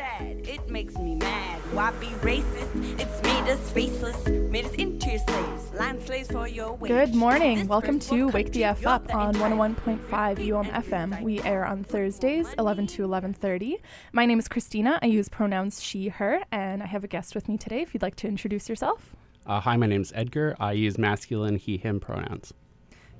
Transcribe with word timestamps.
sad. 0.00 0.48
It 0.48 0.70
makes 0.70 0.96
me 0.96 1.14
mad. 1.16 1.60
Why 1.72 1.90
be 2.00 2.06
racist? 2.28 2.72
It's 2.98 3.22
made 3.22 3.52
us 3.52 3.70
faceless, 3.70 4.26
made 4.26 4.64
us 4.64 4.74
into 4.74 5.10
your 5.10 5.18
slaves, 5.18 5.72
land 5.74 6.00
slaves 6.02 6.30
for 6.30 6.48
your 6.48 6.72
wage. 6.72 6.90
Good 6.90 7.14
morning. 7.14 7.68
Welcome 7.68 7.98
to 8.10 8.28
Wake 8.28 8.50
the 8.52 8.64
F 8.64 8.86
Up 8.86 9.14
on 9.14 9.34
entire 9.34 9.50
101.5 9.50 10.08
country 10.08 10.52
UM 10.52 10.66
FM. 10.66 11.22
We 11.22 11.42
air 11.42 11.66
on 11.66 11.84
Thursdays, 11.84 12.46
11 12.58 12.86
to 12.94 13.02
11:30. 13.02 13.76
My 14.12 14.24
name 14.24 14.38
is 14.38 14.48
Christina. 14.48 14.98
I 15.02 15.06
use 15.06 15.28
pronouns 15.28 15.82
she, 15.82 16.08
her, 16.08 16.42
and 16.50 16.82
I 16.82 16.86
have 16.86 17.04
a 17.04 17.08
guest 17.08 17.34
with 17.34 17.46
me 17.46 17.58
today. 17.58 17.82
If 17.82 17.92
you'd 17.92 18.02
like 18.02 18.16
to 18.16 18.26
introduce 18.26 18.70
yourself. 18.70 19.14
Uh, 19.44 19.60
hi, 19.60 19.76
my 19.76 19.86
name's 19.86 20.12
Edgar. 20.14 20.56
I 20.58 20.72
use 20.72 20.96
masculine 20.96 21.56
he, 21.56 21.76
him 21.76 22.00
pronouns. 22.00 22.54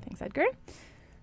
Thanks, 0.03 0.23
Edgar. 0.23 0.47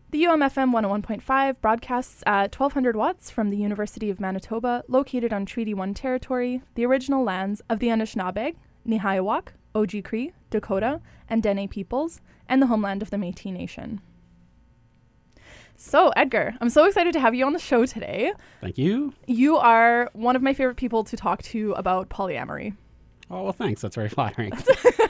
The 0.09 0.23
UMFM 0.23 0.71
101.5 0.71 1.59
broadcasts 1.59 2.23
at 2.25 2.57
1200 2.57 2.95
watts 2.95 3.29
from 3.29 3.49
the 3.49 3.57
University 3.57 4.09
of 4.09 4.21
Manitoba, 4.21 4.85
located 4.87 5.33
on 5.33 5.45
Treaty 5.45 5.73
1 5.73 5.93
territory, 5.93 6.61
the 6.75 6.85
original 6.85 7.25
lands 7.25 7.61
of 7.69 7.79
the 7.79 7.87
Anishinaabeg, 7.87 8.55
Nehiyawak, 8.87 9.49
Oji-Cree, 9.75 10.31
Dakota, 10.49 11.01
and 11.29 11.43
Dene 11.43 11.67
peoples, 11.67 12.21
and 12.47 12.61
the 12.61 12.67
homeland 12.67 13.01
of 13.01 13.09
the 13.09 13.17
Métis 13.17 13.51
Nation. 13.51 13.99
So, 15.75 16.13
Edgar, 16.15 16.55
I'm 16.61 16.69
so 16.69 16.85
excited 16.85 17.11
to 17.11 17.19
have 17.19 17.35
you 17.35 17.45
on 17.45 17.51
the 17.51 17.59
show 17.59 17.85
today. 17.85 18.31
Thank 18.61 18.77
you. 18.77 19.13
You 19.27 19.57
are 19.57 20.09
one 20.13 20.37
of 20.37 20.41
my 20.41 20.53
favorite 20.53 20.77
people 20.77 21.03
to 21.03 21.17
talk 21.17 21.43
to 21.43 21.73
about 21.73 22.07
polyamory. 22.07 22.77
Oh, 23.29 23.43
well, 23.43 23.51
thanks. 23.51 23.81
That's 23.81 23.95
very 23.95 24.07
flattering. 24.07 24.53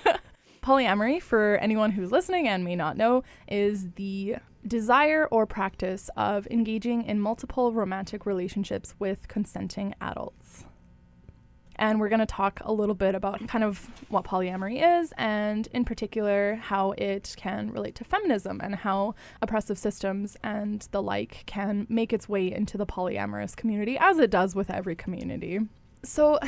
Polyamory, 0.68 1.22
for 1.22 1.56
anyone 1.62 1.92
who's 1.92 2.12
listening 2.12 2.46
and 2.46 2.66
may 2.66 2.76
not 2.76 2.98
know, 2.98 3.24
is 3.48 3.92
the 3.92 4.36
desire 4.68 5.26
or 5.32 5.46
practice 5.46 6.10
of 6.18 6.46
engaging 6.52 7.04
in 7.04 7.22
multiple 7.22 7.72
romantic 7.72 8.26
relationships 8.26 8.94
with 9.00 9.30
consenting 9.30 9.96
adults. 10.02 10.66
And 11.78 12.02
we're 12.02 12.10
going 12.10 12.20
to 12.20 12.26
talk 12.26 12.60
a 12.66 12.74
little 12.74 12.96
bit 12.96 13.16
about 13.16 13.48
kind 13.48 13.64
of 13.64 13.90
what 14.10 14.26
polyamory 14.26 15.00
is, 15.00 15.14
and 15.18 15.70
in 15.72 15.86
particular, 15.86 16.56
how 16.56 16.92
it 16.98 17.34
can 17.38 17.72
relate 17.72 17.96
to 17.96 18.04
feminism 18.04 18.60
and 18.62 18.76
how 18.76 19.16
oppressive 19.42 19.78
systems 19.78 20.36
and 20.44 20.86
the 20.92 21.02
like 21.02 21.44
can 21.46 21.88
make 21.88 22.12
its 22.12 22.28
way 22.28 22.52
into 22.52 22.78
the 22.78 22.86
polyamorous 22.86 23.56
community, 23.56 23.98
as 23.98 24.20
it 24.20 24.30
does 24.30 24.54
with 24.54 24.70
every 24.70 24.98
community. 24.98 25.62
So, 26.04 26.40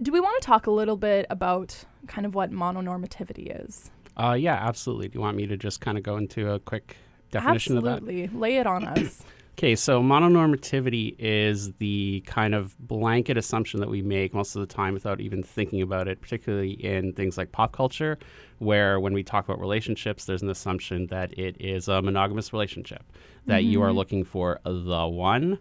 do 0.00 0.12
we 0.12 0.20
want 0.20 0.40
to 0.40 0.46
talk 0.46 0.66
a 0.66 0.70
little 0.70 0.96
bit 0.96 1.26
about 1.30 1.84
kind 2.06 2.26
of 2.26 2.34
what 2.34 2.50
mononormativity 2.50 3.64
is? 3.64 3.90
uh, 4.16 4.32
yeah, 4.38 4.54
absolutely. 4.54 5.08
Do 5.08 5.18
you 5.18 5.20
want 5.20 5.36
me 5.36 5.46
to 5.46 5.56
just 5.56 5.80
kind 5.80 5.98
of 5.98 6.04
go 6.04 6.16
into 6.16 6.50
a 6.50 6.58
quick 6.58 6.96
definition 7.30 7.76
of 7.76 7.84
that? 7.84 7.98
Absolutely. 7.98 8.28
Lay 8.28 8.56
it 8.56 8.66
on 8.66 8.86
us. 8.86 9.22
Okay, 9.58 9.74
so 9.74 10.02
mononormativity 10.02 11.16
is 11.18 11.72
the 11.78 12.22
kind 12.26 12.54
of 12.54 12.76
blanket 12.78 13.38
assumption 13.38 13.80
that 13.80 13.88
we 13.88 14.02
make 14.02 14.34
most 14.34 14.54
of 14.54 14.60
the 14.60 14.66
time 14.66 14.92
without 14.92 15.18
even 15.18 15.42
thinking 15.42 15.80
about 15.80 16.08
it, 16.08 16.20
particularly 16.20 16.72
in 16.72 17.14
things 17.14 17.38
like 17.38 17.52
pop 17.52 17.72
culture, 17.72 18.18
where 18.58 19.00
when 19.00 19.14
we 19.14 19.22
talk 19.22 19.46
about 19.46 19.58
relationships, 19.58 20.26
there's 20.26 20.42
an 20.42 20.50
assumption 20.50 21.06
that 21.06 21.32
it 21.38 21.56
is 21.58 21.88
a 21.88 22.02
monogamous 22.02 22.52
relationship, 22.52 23.02
that 23.46 23.64
you 23.64 23.80
are 23.80 23.94
looking 23.94 24.24
for 24.24 24.60
the 24.66 25.08
one. 25.08 25.58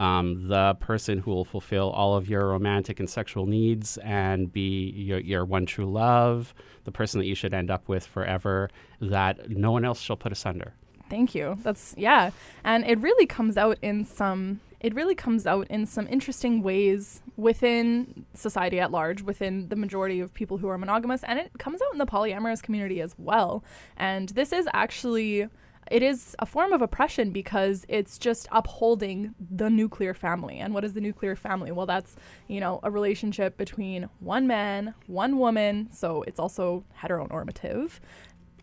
Um, 0.00 0.48
the 0.48 0.74
person 0.80 1.18
who 1.18 1.30
will 1.30 1.44
fulfill 1.44 1.90
all 1.90 2.16
of 2.16 2.28
your 2.28 2.48
romantic 2.48 2.98
and 2.98 3.08
sexual 3.08 3.46
needs 3.46 3.98
and 3.98 4.52
be 4.52 4.90
your, 4.90 5.20
your 5.20 5.44
one 5.44 5.64
true 5.64 5.90
love, 5.90 6.54
the 6.84 6.90
person 6.90 7.20
that 7.20 7.26
you 7.26 7.36
should 7.36 7.54
end 7.54 7.70
up 7.70 7.88
with 7.88 8.04
forever, 8.04 8.68
that 9.00 9.48
no 9.50 9.70
one 9.70 9.84
else 9.84 10.00
shall 10.00 10.16
put 10.16 10.32
asunder. 10.32 10.74
Thank 11.08 11.34
you. 11.34 11.58
That's 11.62 11.94
yeah. 11.96 12.30
And 12.64 12.84
it 12.86 12.98
really 12.98 13.26
comes 13.26 13.56
out 13.56 13.78
in 13.82 14.04
some 14.04 14.60
it 14.82 14.94
really 14.94 15.14
comes 15.14 15.46
out 15.46 15.68
in 15.68 15.86
some 15.86 16.08
interesting 16.08 16.60
ways 16.60 17.22
within 17.36 18.26
society 18.34 18.80
at 18.80 18.90
large, 18.90 19.22
within 19.22 19.68
the 19.68 19.76
majority 19.76 20.18
of 20.18 20.34
people 20.34 20.58
who 20.58 20.66
are 20.66 20.76
monogamous, 20.76 21.22
and 21.22 21.38
it 21.38 21.52
comes 21.58 21.80
out 21.80 21.92
in 21.92 21.98
the 21.98 22.06
polyamorous 22.06 22.60
community 22.60 23.00
as 23.00 23.14
well. 23.16 23.62
And 23.96 24.30
this 24.30 24.52
is 24.52 24.68
actually 24.72 25.46
it 25.90 26.02
is 26.02 26.36
a 26.38 26.46
form 26.46 26.72
of 26.72 26.82
oppression 26.82 27.30
because 27.30 27.84
it's 27.88 28.18
just 28.18 28.48
upholding 28.52 29.34
the 29.38 29.68
nuclear 29.68 30.14
family. 30.14 30.58
And 30.58 30.74
what 30.74 30.84
is 30.84 30.92
the 30.92 31.00
nuclear 31.00 31.36
family? 31.36 31.72
Well, 31.72 31.86
that's, 31.86 32.16
you 32.48 32.60
know, 32.60 32.80
a 32.82 32.90
relationship 32.90 33.56
between 33.56 34.08
one 34.20 34.46
man, 34.46 34.94
one 35.06 35.38
woman, 35.38 35.88
so 35.92 36.22
it's 36.22 36.38
also 36.38 36.84
heteronormative. 36.98 38.00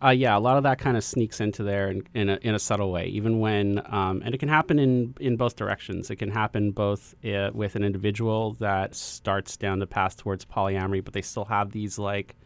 Uh, 0.01 0.11
yeah, 0.11 0.37
a 0.37 0.39
lot 0.39 0.55
of 0.55 0.63
that 0.63 0.79
kind 0.79 0.95
of 0.95 1.03
sneaks 1.03 1.41
into 1.41 1.61
there 1.61 1.89
in, 1.89 2.03
in, 2.13 2.29
a, 2.29 2.39
in 2.41 2.55
a 2.55 2.59
subtle 2.59 2.89
way, 2.89 3.07
even 3.07 3.39
when, 3.39 3.81
um, 3.93 4.21
and 4.23 4.33
it 4.33 4.37
can 4.37 4.47
happen 4.47 4.79
in, 4.79 5.13
in 5.19 5.35
both 5.35 5.57
directions. 5.57 6.09
It 6.09 6.15
can 6.15 6.31
happen 6.31 6.71
both 6.71 7.15
uh, 7.25 7.51
with 7.53 7.75
an 7.75 7.83
individual 7.83 8.53
that 8.55 8.95
starts 8.95 9.57
down 9.57 9.79
the 9.79 9.87
path 9.87 10.15
towards 10.15 10.45
polyamory, 10.45 11.03
but 11.03 11.13
they 11.13 11.21
still 11.21 11.43
have 11.45 11.71
these 11.71 11.99
like 11.99 12.37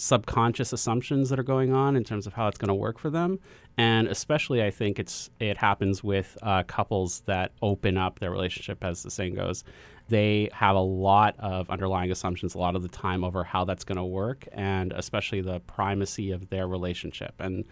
subconscious 0.00 0.72
assumptions 0.72 1.28
that 1.28 1.38
are 1.38 1.42
going 1.44 1.74
on 1.74 1.94
in 1.94 2.02
terms 2.02 2.26
of 2.26 2.32
how 2.32 2.48
it's 2.48 2.56
going 2.56 2.68
to 2.68 2.74
work 2.74 2.98
for 2.98 3.10
them. 3.10 3.38
And 3.76 4.08
especially, 4.08 4.62
I 4.62 4.70
think 4.70 4.98
it's 4.98 5.28
it 5.38 5.58
happens 5.58 6.02
with 6.02 6.38
uh, 6.42 6.62
couples 6.62 7.20
that 7.26 7.52
open 7.60 7.98
up 7.98 8.18
their 8.18 8.30
relationship, 8.30 8.82
as 8.82 9.02
the 9.02 9.10
saying 9.10 9.34
goes. 9.34 9.62
They 10.08 10.48
have 10.52 10.74
a 10.74 10.80
lot 10.80 11.36
of 11.38 11.68
underlying 11.68 12.10
assumptions 12.10 12.54
a 12.54 12.58
lot 12.58 12.76
of 12.76 12.82
the 12.82 12.88
time 12.88 13.22
over 13.22 13.44
how 13.44 13.64
that's 13.64 13.84
going 13.84 13.98
to 13.98 14.04
work, 14.04 14.48
and 14.52 14.92
especially 14.92 15.42
the 15.42 15.60
primacy 15.60 16.30
of 16.30 16.48
their 16.48 16.66
relationship. 16.66 17.34
And 17.38 17.64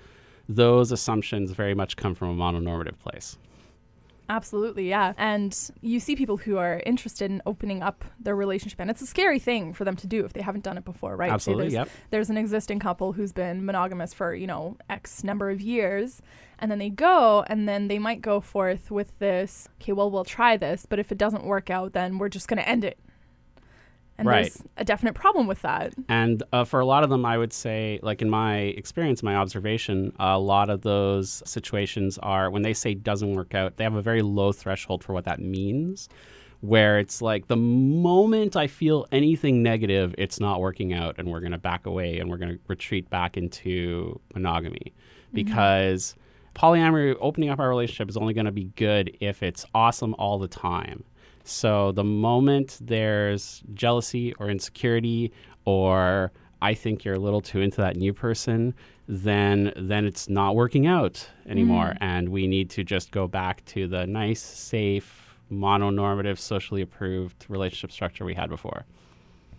those 0.48 0.92
assumptions 0.92 1.52
very 1.52 1.74
much 1.74 1.96
come 1.96 2.14
from 2.14 2.28
a 2.28 2.42
mononormative 2.42 2.98
place. 2.98 3.38
Absolutely, 4.28 4.88
yeah. 4.88 5.14
And 5.16 5.56
you 5.80 6.00
see 6.00 6.14
people 6.14 6.36
who 6.36 6.58
are 6.58 6.82
interested 6.84 7.30
in 7.30 7.40
opening 7.46 7.82
up 7.82 8.04
their 8.20 8.36
relationship, 8.36 8.78
and 8.78 8.90
it's 8.90 9.00
a 9.00 9.06
scary 9.06 9.38
thing 9.38 9.72
for 9.72 9.84
them 9.84 9.96
to 9.96 10.06
do 10.06 10.24
if 10.24 10.34
they 10.34 10.42
haven't 10.42 10.64
done 10.64 10.76
it 10.76 10.84
before, 10.84 11.16
right? 11.16 11.32
Absolutely, 11.32 11.64
there's, 11.64 11.72
yep. 11.72 11.88
there's 12.10 12.30
an 12.30 12.36
existing 12.36 12.78
couple 12.78 13.14
who's 13.14 13.32
been 13.32 13.64
monogamous 13.64 14.12
for, 14.12 14.34
you 14.34 14.46
know, 14.46 14.76
X 14.90 15.24
number 15.24 15.48
of 15.48 15.60
years, 15.60 16.20
and 16.58 16.70
then 16.70 16.78
they 16.78 16.90
go, 16.90 17.44
and 17.46 17.68
then 17.68 17.88
they 17.88 17.98
might 17.98 18.20
go 18.20 18.40
forth 18.40 18.90
with 18.90 19.18
this, 19.18 19.68
okay, 19.80 19.92
well, 19.92 20.10
we'll 20.10 20.24
try 20.24 20.56
this, 20.56 20.84
but 20.86 20.98
if 20.98 21.10
it 21.10 21.18
doesn't 21.18 21.44
work 21.44 21.70
out, 21.70 21.94
then 21.94 22.18
we're 22.18 22.28
just 22.28 22.48
going 22.48 22.58
to 22.58 22.68
end 22.68 22.84
it. 22.84 22.98
And 24.18 24.26
Right. 24.26 24.42
there's 24.42 24.62
a 24.76 24.84
definite 24.84 25.14
problem 25.14 25.46
with 25.46 25.62
that. 25.62 25.94
And 26.08 26.42
uh, 26.52 26.64
for 26.64 26.80
a 26.80 26.84
lot 26.84 27.04
of 27.04 27.10
them, 27.10 27.24
I 27.24 27.38
would 27.38 27.52
say, 27.52 28.00
like 28.02 28.20
in 28.20 28.28
my 28.28 28.58
experience, 28.58 29.22
my 29.22 29.36
observation, 29.36 30.12
a 30.18 30.38
lot 30.38 30.70
of 30.70 30.82
those 30.82 31.40
situations 31.46 32.18
are 32.18 32.50
when 32.50 32.62
they 32.62 32.74
say 32.74 32.94
doesn't 32.94 33.34
work 33.34 33.54
out, 33.54 33.76
they 33.76 33.84
have 33.84 33.94
a 33.94 34.02
very 34.02 34.22
low 34.22 34.50
threshold 34.50 35.04
for 35.04 35.12
what 35.12 35.24
that 35.24 35.40
means. 35.40 36.08
Where 36.60 36.98
it's 36.98 37.22
like 37.22 37.46
the 37.46 37.56
moment 37.56 38.56
I 38.56 38.66
feel 38.66 39.06
anything 39.12 39.62
negative, 39.62 40.12
it's 40.18 40.40
not 40.40 40.60
working 40.60 40.92
out, 40.92 41.14
and 41.16 41.30
we're 41.30 41.38
going 41.38 41.52
to 41.52 41.58
back 41.58 41.86
away 41.86 42.18
and 42.18 42.28
we're 42.28 42.36
going 42.36 42.50
to 42.50 42.58
retreat 42.66 43.08
back 43.10 43.36
into 43.36 44.20
monogamy. 44.34 44.92
Because 45.32 46.16
polyamory, 46.56 47.14
opening 47.20 47.50
up 47.50 47.60
our 47.60 47.68
relationship, 47.68 48.08
is 48.08 48.16
only 48.16 48.34
going 48.34 48.46
to 48.46 48.50
be 48.52 48.72
good 48.74 49.16
if 49.20 49.44
it's 49.44 49.64
awesome 49.72 50.14
all 50.18 50.40
the 50.40 50.48
time. 50.48 51.04
So 51.48 51.92
the 51.92 52.04
moment 52.04 52.78
there's 52.80 53.62
jealousy 53.72 54.34
or 54.34 54.50
insecurity 54.50 55.32
or 55.64 56.30
I 56.60 56.74
think 56.74 57.04
you're 57.04 57.14
a 57.14 57.20
little 57.20 57.40
too 57.40 57.60
into 57.60 57.78
that 57.78 57.96
new 57.96 58.12
person, 58.12 58.74
then 59.06 59.72
then 59.76 60.04
it's 60.04 60.28
not 60.28 60.56
working 60.56 60.86
out 60.86 61.26
anymore 61.46 61.94
mm. 61.94 61.98
and 62.00 62.28
we 62.28 62.46
need 62.46 62.68
to 62.70 62.84
just 62.84 63.10
go 63.12 63.26
back 63.26 63.64
to 63.66 63.88
the 63.88 64.06
nice, 64.06 64.42
safe, 64.42 65.38
mononormative, 65.50 66.38
socially 66.38 66.82
approved 66.82 67.46
relationship 67.48 67.92
structure 67.92 68.24
we 68.26 68.34
had 68.34 68.50
before. 68.50 68.84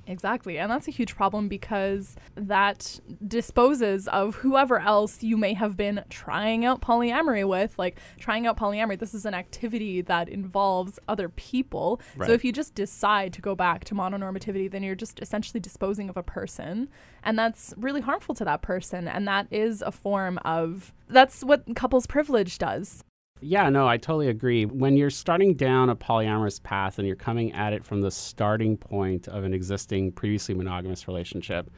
Exactly. 0.09 0.57
And 0.57 0.71
that's 0.71 0.87
a 0.87 0.91
huge 0.91 1.15
problem 1.15 1.47
because 1.47 2.15
that 2.33 2.99
disposes 3.27 4.07
of 4.07 4.35
whoever 4.35 4.79
else 4.79 5.21
you 5.21 5.37
may 5.37 5.53
have 5.53 5.77
been 5.77 6.03
trying 6.09 6.65
out 6.65 6.81
polyamory 6.81 7.47
with. 7.47 7.77
Like, 7.77 7.99
trying 8.17 8.47
out 8.47 8.57
polyamory, 8.57 8.97
this 8.97 9.13
is 9.13 9.25
an 9.25 9.35
activity 9.35 10.01
that 10.01 10.27
involves 10.27 10.97
other 11.07 11.29
people. 11.29 12.01
Right. 12.17 12.27
So, 12.27 12.33
if 12.33 12.43
you 12.43 12.51
just 12.51 12.73
decide 12.73 13.33
to 13.33 13.41
go 13.41 13.53
back 13.53 13.85
to 13.85 13.95
mononormativity, 13.95 14.69
then 14.71 14.81
you're 14.81 14.95
just 14.95 15.19
essentially 15.19 15.59
disposing 15.59 16.09
of 16.09 16.17
a 16.17 16.23
person. 16.23 16.89
And 17.23 17.37
that's 17.37 17.75
really 17.77 18.01
harmful 18.01 18.33
to 18.35 18.45
that 18.45 18.63
person. 18.63 19.07
And 19.07 19.27
that 19.27 19.45
is 19.51 19.83
a 19.83 19.91
form 19.91 20.39
of 20.43 20.91
that's 21.07 21.43
what 21.43 21.75
couples 21.75 22.07
privilege 22.07 22.57
does. 22.57 23.03
Yeah, 23.41 23.69
no, 23.69 23.87
I 23.87 23.97
totally 23.97 24.27
agree. 24.27 24.65
When 24.65 24.97
you're 24.97 25.09
starting 25.09 25.53
down 25.53 25.89
a 25.89 25.95
polyamorous 25.95 26.61
path 26.61 26.99
and 26.99 27.07
you're 27.07 27.15
coming 27.15 27.53
at 27.53 27.71
it 27.71 27.85
from 27.85 28.01
the 28.01 28.11
starting 28.11 28.75
point 28.75 29.27
of 29.29 29.43
an 29.45 29.53
existing 29.53 30.11
previously 30.11 30.53
monogamous 30.55 31.07
relationship, 31.07 31.69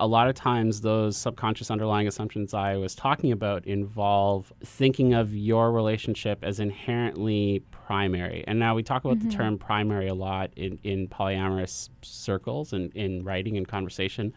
a 0.00 0.06
lot 0.06 0.28
of 0.28 0.34
times 0.34 0.80
those 0.80 1.16
subconscious 1.16 1.70
underlying 1.70 2.08
assumptions 2.08 2.54
I 2.54 2.76
was 2.76 2.94
talking 2.94 3.32
about 3.32 3.66
involve 3.66 4.52
thinking 4.64 5.12
of 5.12 5.34
your 5.34 5.70
relationship 5.70 6.38
as 6.42 6.58
inherently 6.58 7.62
primary. 7.70 8.42
And 8.46 8.58
now 8.58 8.74
we 8.74 8.82
talk 8.82 9.04
about 9.04 9.18
mm-hmm. 9.18 9.28
the 9.28 9.34
term 9.34 9.58
primary 9.58 10.08
a 10.08 10.14
lot 10.14 10.50
in, 10.56 10.78
in 10.82 11.06
polyamorous 11.06 11.90
circles 12.00 12.72
and 12.72 12.90
in 12.96 13.22
writing 13.24 13.58
and 13.58 13.68
conversation 13.68 14.32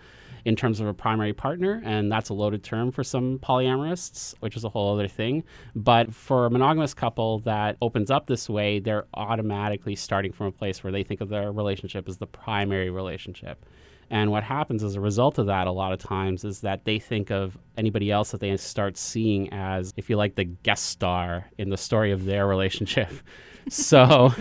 in 0.45 0.57
terms 0.57 0.81
of 0.81 0.87
a 0.87 0.93
primary 0.93 1.31
partner, 1.31 1.81
and 1.85 2.11
that's 2.11 2.27
a 2.27 2.33
loaded 2.33 2.63
term 2.63 2.91
for 2.91 3.01
some 3.01 3.39
polyamorists, 3.39 4.35
which 4.41 4.57
is 4.57 4.65
a 4.65 4.69
whole 4.69 4.93
other 4.93 5.07
thing. 5.07 5.43
But 5.73 6.13
for 6.13 6.45
a 6.45 6.49
monogamous 6.49 6.93
couple 6.93 7.39
that 7.39 7.77
opens 7.81 8.11
up 8.11 8.27
this 8.27 8.49
way, 8.49 8.79
they're 8.79 9.05
automatically 9.13 9.95
starting 9.95 10.33
from 10.33 10.47
a 10.47 10.51
place 10.51 10.83
where 10.83 10.91
they 10.91 11.03
think 11.03 11.21
of 11.21 11.29
their 11.29 11.53
relationship 11.53 12.09
as 12.09 12.17
the 12.17 12.27
primary 12.27 12.89
relationship. 12.89 13.65
And 14.09 14.31
what 14.31 14.43
happens 14.43 14.83
as 14.83 14.95
a 14.95 15.01
result 15.01 15.37
of 15.37 15.47
that, 15.47 15.67
a 15.67 15.71
lot 15.71 15.93
of 15.93 15.99
times, 15.99 16.43
is 16.43 16.61
that 16.61 16.85
they 16.85 16.99
think 16.99 17.31
of 17.31 17.57
anybody 17.77 18.11
else 18.11 18.31
that 18.31 18.39
they 18.39 18.55
start 18.57 18.97
seeing 18.97 19.51
as, 19.51 19.93
if 19.97 20.09
you 20.09 20.17
like, 20.17 20.35
the 20.35 20.43
guest 20.43 20.85
star 20.85 21.49
in 21.57 21.69
the 21.69 21.77
story 21.77 22.11
of 22.11 22.25
their 22.25 22.47
relationship. 22.47 23.11
so 23.69 24.33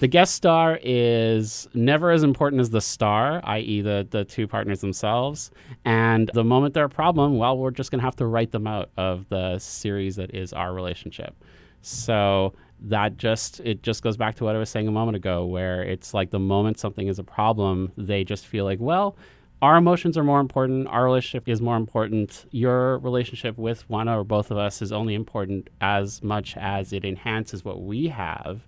the 0.00 0.06
guest 0.06 0.34
star 0.34 0.78
is 0.82 1.68
never 1.74 2.10
as 2.10 2.22
important 2.22 2.60
as 2.60 2.70
the 2.70 2.80
star, 2.80 3.40
i.e., 3.44 3.80
the, 3.80 4.06
the 4.10 4.24
two 4.24 4.46
partners 4.46 4.80
themselves. 4.80 5.50
And 5.84 6.30
the 6.34 6.44
moment 6.44 6.74
they're 6.74 6.84
a 6.84 6.90
problem, 6.90 7.38
well, 7.38 7.58
we're 7.58 7.70
just 7.70 7.90
going 7.90 8.00
to 8.00 8.04
have 8.04 8.16
to 8.16 8.26
write 8.26 8.52
them 8.52 8.66
out 8.66 8.90
of 8.96 9.28
the 9.28 9.58
series 9.58 10.16
that 10.16 10.34
is 10.34 10.52
our 10.52 10.72
relationship. 10.72 11.34
So 11.82 12.54
that 12.80 13.16
just 13.16 13.60
it 13.60 13.82
just 13.82 14.02
goes 14.02 14.16
back 14.16 14.36
to 14.36 14.44
what 14.44 14.54
I 14.54 14.58
was 14.58 14.70
saying 14.70 14.88
a 14.88 14.92
moment 14.92 15.16
ago, 15.16 15.44
where 15.44 15.82
it's 15.82 16.14
like 16.14 16.30
the 16.30 16.38
moment 16.38 16.78
something 16.78 17.08
is 17.08 17.18
a 17.18 17.24
problem, 17.24 17.92
they 17.96 18.24
just 18.24 18.46
feel 18.46 18.64
like, 18.64 18.80
well, 18.80 19.16
our 19.60 19.76
emotions 19.76 20.16
are 20.16 20.22
more 20.22 20.40
important. 20.40 20.86
Our 20.86 21.04
relationship 21.04 21.48
is 21.48 21.60
more 21.60 21.76
important. 21.76 22.46
Your 22.52 22.98
relationship 22.98 23.58
with 23.58 23.88
one 23.90 24.08
or 24.08 24.22
both 24.22 24.50
of 24.50 24.56
us 24.56 24.80
is 24.80 24.92
only 24.92 25.14
important 25.14 25.68
as 25.80 26.22
much 26.22 26.56
as 26.56 26.92
it 26.92 27.04
enhances 27.04 27.64
what 27.64 27.82
we 27.82 28.08
have. 28.08 28.66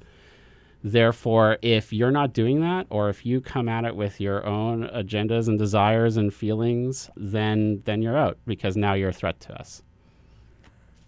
Therefore, 0.83 1.59
if 1.63 1.93
you're 1.93 2.11
not 2.11 2.33
doing 2.33 2.61
that, 2.63 2.87
or 2.91 3.11
if 3.11 3.27
you 3.27 3.41
come 3.41 3.69
at 3.69 3.85
it 3.85 3.95
with 3.95 4.21
your 4.21 4.47
own 4.47 4.89
agendas 4.89 5.47
and 5.47 5.59
desires 5.59 6.17
and 6.17 6.33
feelings, 6.33 7.11
then 7.17 7.83
then 7.85 8.03
you're 8.03 8.17
out 8.17 8.39
because 8.47 8.77
now 8.77 8.95
you're 8.95 9.11
a 9.11 9.13
threat 9.13 9.39
to 9.41 9.53
us. 9.61 9.83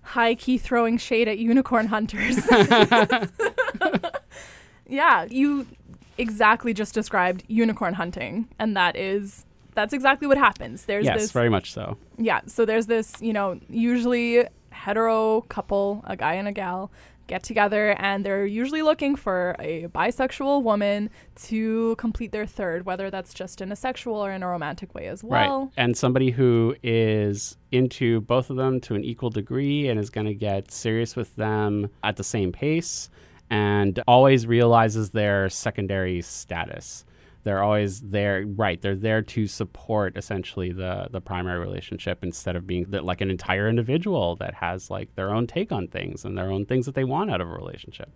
High 0.03 0.35
key 0.35 0.59
throwing 0.59 0.99
shade 0.99 1.29
at 1.29 1.39
unicorn 1.39 1.87
hunters. 1.87 2.47
yeah, 4.89 5.25
you 5.25 5.67
exactly 6.19 6.75
just 6.75 6.95
described 6.95 7.45
unicorn 7.49 7.95
hunting, 7.95 8.49
and 8.59 8.77
that 8.77 8.97
is 8.97 9.45
that's 9.75 9.93
exactly 9.93 10.27
what 10.27 10.39
happens. 10.39 10.85
There's 10.85 11.05
yes, 11.05 11.21
this 11.21 11.33
very 11.33 11.49
much 11.49 11.73
so. 11.73 11.97
Yeah, 12.19 12.41
so 12.47 12.65
there's 12.65 12.87
this, 12.87 13.15
you 13.21 13.33
know, 13.33 13.59
usually 13.69 14.45
hetero 14.71 15.43
couple, 15.43 16.03
a 16.07 16.17
guy 16.17 16.35
and 16.35 16.49
a 16.49 16.53
gal, 16.53 16.91
get 17.33 17.43
together 17.43 17.97
and 17.99 18.27
they're 18.27 18.45
usually 18.45 18.83
looking 18.83 19.17
for 19.17 19.57
a 19.59 19.87
bisexual 19.89 20.63
woman 20.63 21.09
to 21.35 21.97
complete 21.97 22.31
their 22.31 22.47
third, 22.47 22.85
whether 22.85 23.11
that's 23.11 23.33
just 23.33 23.63
in 23.63 23.73
a 23.73 23.77
sexual 23.77 24.17
or 24.17 24.31
in 24.31 24.43
a 24.43 24.49
romantic 24.49 24.95
way 24.95 25.07
as 25.07 25.25
well. 25.25 25.61
Right. 25.61 25.73
And 25.79 25.97
somebody 25.97 26.31
who 26.31 26.77
is 26.83 27.57
into 27.71 28.21
both 28.21 28.51
of 28.51 28.57
them 28.57 28.81
to 28.83 28.95
an 28.95 29.03
equal 29.03 29.31
degree 29.31 29.89
and 29.89 29.99
is 29.99 30.11
going 30.11 30.27
to 30.27 30.35
get 30.35 30.71
serious 30.71 31.17
with 31.17 31.35
them 31.37 31.89
at 32.05 32.17
the 32.17 32.25
same 32.25 32.53
pace 32.53 33.09
and 33.49 34.03
always 34.07 34.47
realizes 34.47 35.11
their 35.11 35.49
secondary 35.49 36.21
status 36.21 37.07
they're 37.45 37.63
always 37.63 38.01
there 38.01 38.45
right 38.47 38.81
they're 38.83 38.97
there 38.97 39.23
to 39.23 39.47
support 39.47 40.17
essentially 40.17 40.73
the 40.73 41.09
the 41.11 41.21
primary 41.21 41.59
relationship 41.59 42.23
instead 42.23 42.57
of 42.57 42.67
being 42.67 42.85
the, 42.91 43.03
like 43.03 43.21
an 43.21 43.31
entire 43.31 43.69
individual 43.69 44.37
that 44.37 44.55
has 44.55 44.91
like 44.91 45.15
their 45.15 45.31
own 45.31 45.47
take 45.47 45.73
on 45.73 45.87
things 45.89 46.25
and 46.25 46.37
their 46.37 46.51
own 46.51 46.65
things 46.65 46.87
that 46.87 46.95
they 46.95 47.05
want 47.05 47.31
out 47.31 47.41
of 47.41 47.49
a 47.49 47.53
relationship 47.53 48.11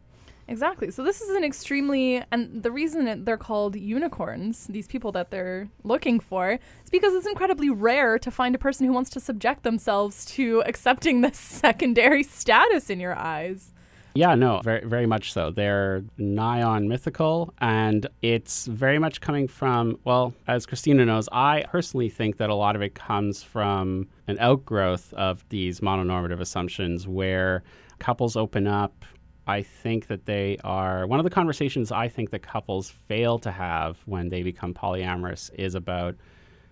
Exactly. 0.49 0.91
So 0.91 1.03
this 1.03 1.21
is 1.21 1.31
an 1.31 1.43
extremely, 1.43 2.23
and 2.31 2.63
the 2.63 2.71
reason 2.71 3.25
they're 3.25 3.37
called 3.37 3.75
unicorns, 3.75 4.67
these 4.69 4.87
people 4.87 5.11
that 5.13 5.31
they're 5.31 5.69
looking 5.83 6.21
for, 6.21 6.53
is 6.53 6.91
because 6.91 7.15
it's 7.15 7.27
incredibly 7.27 7.69
rare 7.69 8.19
to 8.21 8.31
find 8.31 8.55
a 8.55 8.59
person 8.59 8.87
who 8.87 8.93
wants 8.93 9.11
to 9.11 9.21
subject 9.21 9.65
themselves 9.65 10.25
to 10.27 10.63
accepting 10.67 11.21
this 11.21 11.39
secondary 11.39 12.23
status 12.23 12.91
in 12.91 13.01
your 13.01 13.17
eyes. 13.17 13.73
Yeah, 14.17 14.35
no, 14.35 14.61
very, 14.63 14.87
very 14.87 15.05
much 15.05 15.33
so. 15.33 15.51
They're 15.51 16.03
nigh 16.17 16.63
on 16.63 16.89
mythical, 16.89 17.53
and 17.59 18.07
it's 18.23 18.67
very 18.67 18.99
much 18.99 19.21
coming 19.21 19.47
from, 19.47 19.99
well, 20.05 20.33
as 20.47 20.65
Christina 20.65 21.05
knows, 21.05 21.29
I 21.33 21.65
personally 21.69 22.09
think 22.09 22.39
that 22.39 22.49
a 22.49 22.55
lot 22.55 22.77
of 22.77 22.83
it 22.83 22.95
comes 22.95 23.43
from 23.43 24.09
an 24.27 24.39
outgrowth 24.41 25.13
of 25.15 25.47
these 25.51 25.81
mononormative 25.81 26.41
assumptions 26.41 27.07
where 27.07 27.63
couples 27.99 28.37
open 28.37 28.67
up. 28.67 29.05
I 29.47 29.61
think 29.61 30.07
that 30.07 30.25
they 30.25 30.57
are 30.65 31.07
one 31.07 31.21
of 31.21 31.25
the 31.25 31.31
conversations 31.31 31.93
I 31.93 32.09
think 32.09 32.31
that 32.31 32.43
couples 32.43 32.89
fail 32.89 33.39
to 33.41 33.51
have 33.51 33.99
when 34.07 34.31
they 34.31 34.43
become 34.43 34.73
polyamorous 34.73 35.51
is 35.55 35.75
about 35.75 36.17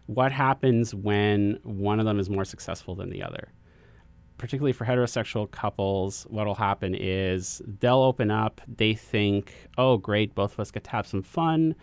what 0.06 0.32
happens 0.32 0.94
when 0.94 1.58
one 1.62 2.00
of 2.00 2.06
them 2.06 2.18
is 2.18 2.30
more 2.30 2.44
successful 2.44 2.94
than 2.94 3.10
the 3.10 3.22
other 3.22 3.48
particularly 4.44 4.74
for 4.74 4.84
heterosexual 4.84 5.50
couples, 5.50 6.26
what 6.28 6.46
will 6.46 6.54
happen 6.54 6.94
is 6.94 7.62
they'll 7.80 8.02
open 8.02 8.30
up, 8.30 8.60
they 8.68 8.92
think, 8.92 9.54
oh, 9.78 9.96
great, 9.96 10.34
both 10.34 10.52
of 10.52 10.60
us 10.60 10.70
get 10.70 10.84
to 10.84 10.90
have 10.90 11.06
some 11.06 11.22
fun. 11.22 11.74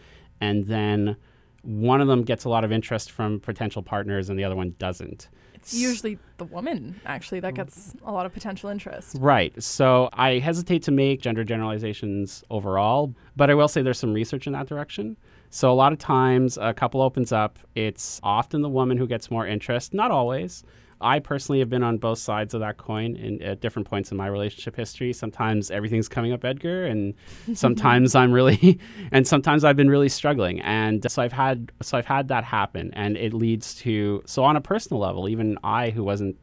And 0.41 0.67
then 0.67 1.15
one 1.63 2.01
of 2.01 2.07
them 2.07 2.21
gets 2.21 2.45
a 2.45 2.49
lot 2.49 2.63
of 2.63 2.71
interest 2.71 3.09
from 3.09 3.39
potential 3.39 3.81
partners 3.81 4.29
and 4.29 4.37
the 4.37 4.43
other 4.43 4.55
one 4.55 4.75
doesn't. 4.77 5.27
It's 5.55 5.73
usually 5.73 6.19
the 6.37 6.45
woman, 6.45 7.01
actually, 7.07 7.39
that 7.39 7.55
gets 7.55 7.95
a 8.05 8.11
lot 8.11 8.27
of 8.27 8.33
potential 8.33 8.69
interest. 8.69 9.17
Right. 9.19 9.59
So 9.61 10.09
I 10.13 10.37
hesitate 10.37 10.83
to 10.83 10.91
make 10.91 11.19
gender 11.19 11.43
generalizations 11.43 12.43
overall, 12.51 13.15
but 13.35 13.49
I 13.49 13.55
will 13.55 13.69
say 13.69 13.81
there's 13.81 13.97
some 13.97 14.13
research 14.13 14.45
in 14.45 14.53
that 14.53 14.67
direction. 14.67 15.17
So 15.49 15.71
a 15.71 15.73
lot 15.73 15.93
of 15.93 15.97
times 15.97 16.59
a 16.61 16.75
couple 16.75 17.01
opens 17.01 17.31
up, 17.31 17.57
it's 17.73 18.19
often 18.21 18.61
the 18.61 18.69
woman 18.69 18.97
who 18.97 19.07
gets 19.07 19.31
more 19.31 19.47
interest, 19.47 19.95
not 19.95 20.11
always. 20.11 20.63
I 21.01 21.19
personally 21.19 21.59
have 21.59 21.69
been 21.69 21.83
on 21.83 21.97
both 21.97 22.19
sides 22.19 22.53
of 22.53 22.59
that 22.61 22.77
coin 22.77 23.15
in, 23.15 23.41
at 23.41 23.61
different 23.61 23.87
points 23.87 24.11
in 24.11 24.17
my 24.17 24.27
relationship 24.27 24.75
history. 24.75 25.13
Sometimes 25.13 25.71
everything's 25.71 26.07
coming 26.07 26.31
up 26.31 26.45
Edgar, 26.45 26.85
and 26.85 27.13
sometimes 27.53 28.15
I'm 28.15 28.31
really, 28.31 28.79
and 29.11 29.27
sometimes 29.27 29.63
I've 29.63 29.75
been 29.75 29.89
really 29.89 30.09
struggling. 30.09 30.61
And 30.61 31.09
so 31.11 31.21
I've 31.21 31.33
had, 31.33 31.71
so 31.81 31.97
I've 31.97 32.05
had 32.05 32.27
that 32.29 32.43
happen, 32.43 32.91
and 32.93 33.17
it 33.17 33.33
leads 33.33 33.75
to, 33.75 34.23
so 34.25 34.43
on 34.43 34.55
a 34.55 34.61
personal 34.61 35.01
level, 35.01 35.27
even 35.27 35.57
I 35.63 35.89
who 35.89 36.03
wasn't 36.03 36.37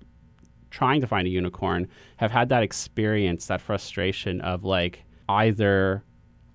trying 0.71 1.01
to 1.01 1.07
find 1.07 1.27
a 1.27 1.31
unicorn 1.31 1.89
have 2.19 2.31
had 2.31 2.51
that 2.51 2.63
experience, 2.63 3.47
that 3.47 3.61
frustration 3.61 4.41
of 4.43 4.65
like 4.65 5.05
either 5.29 6.05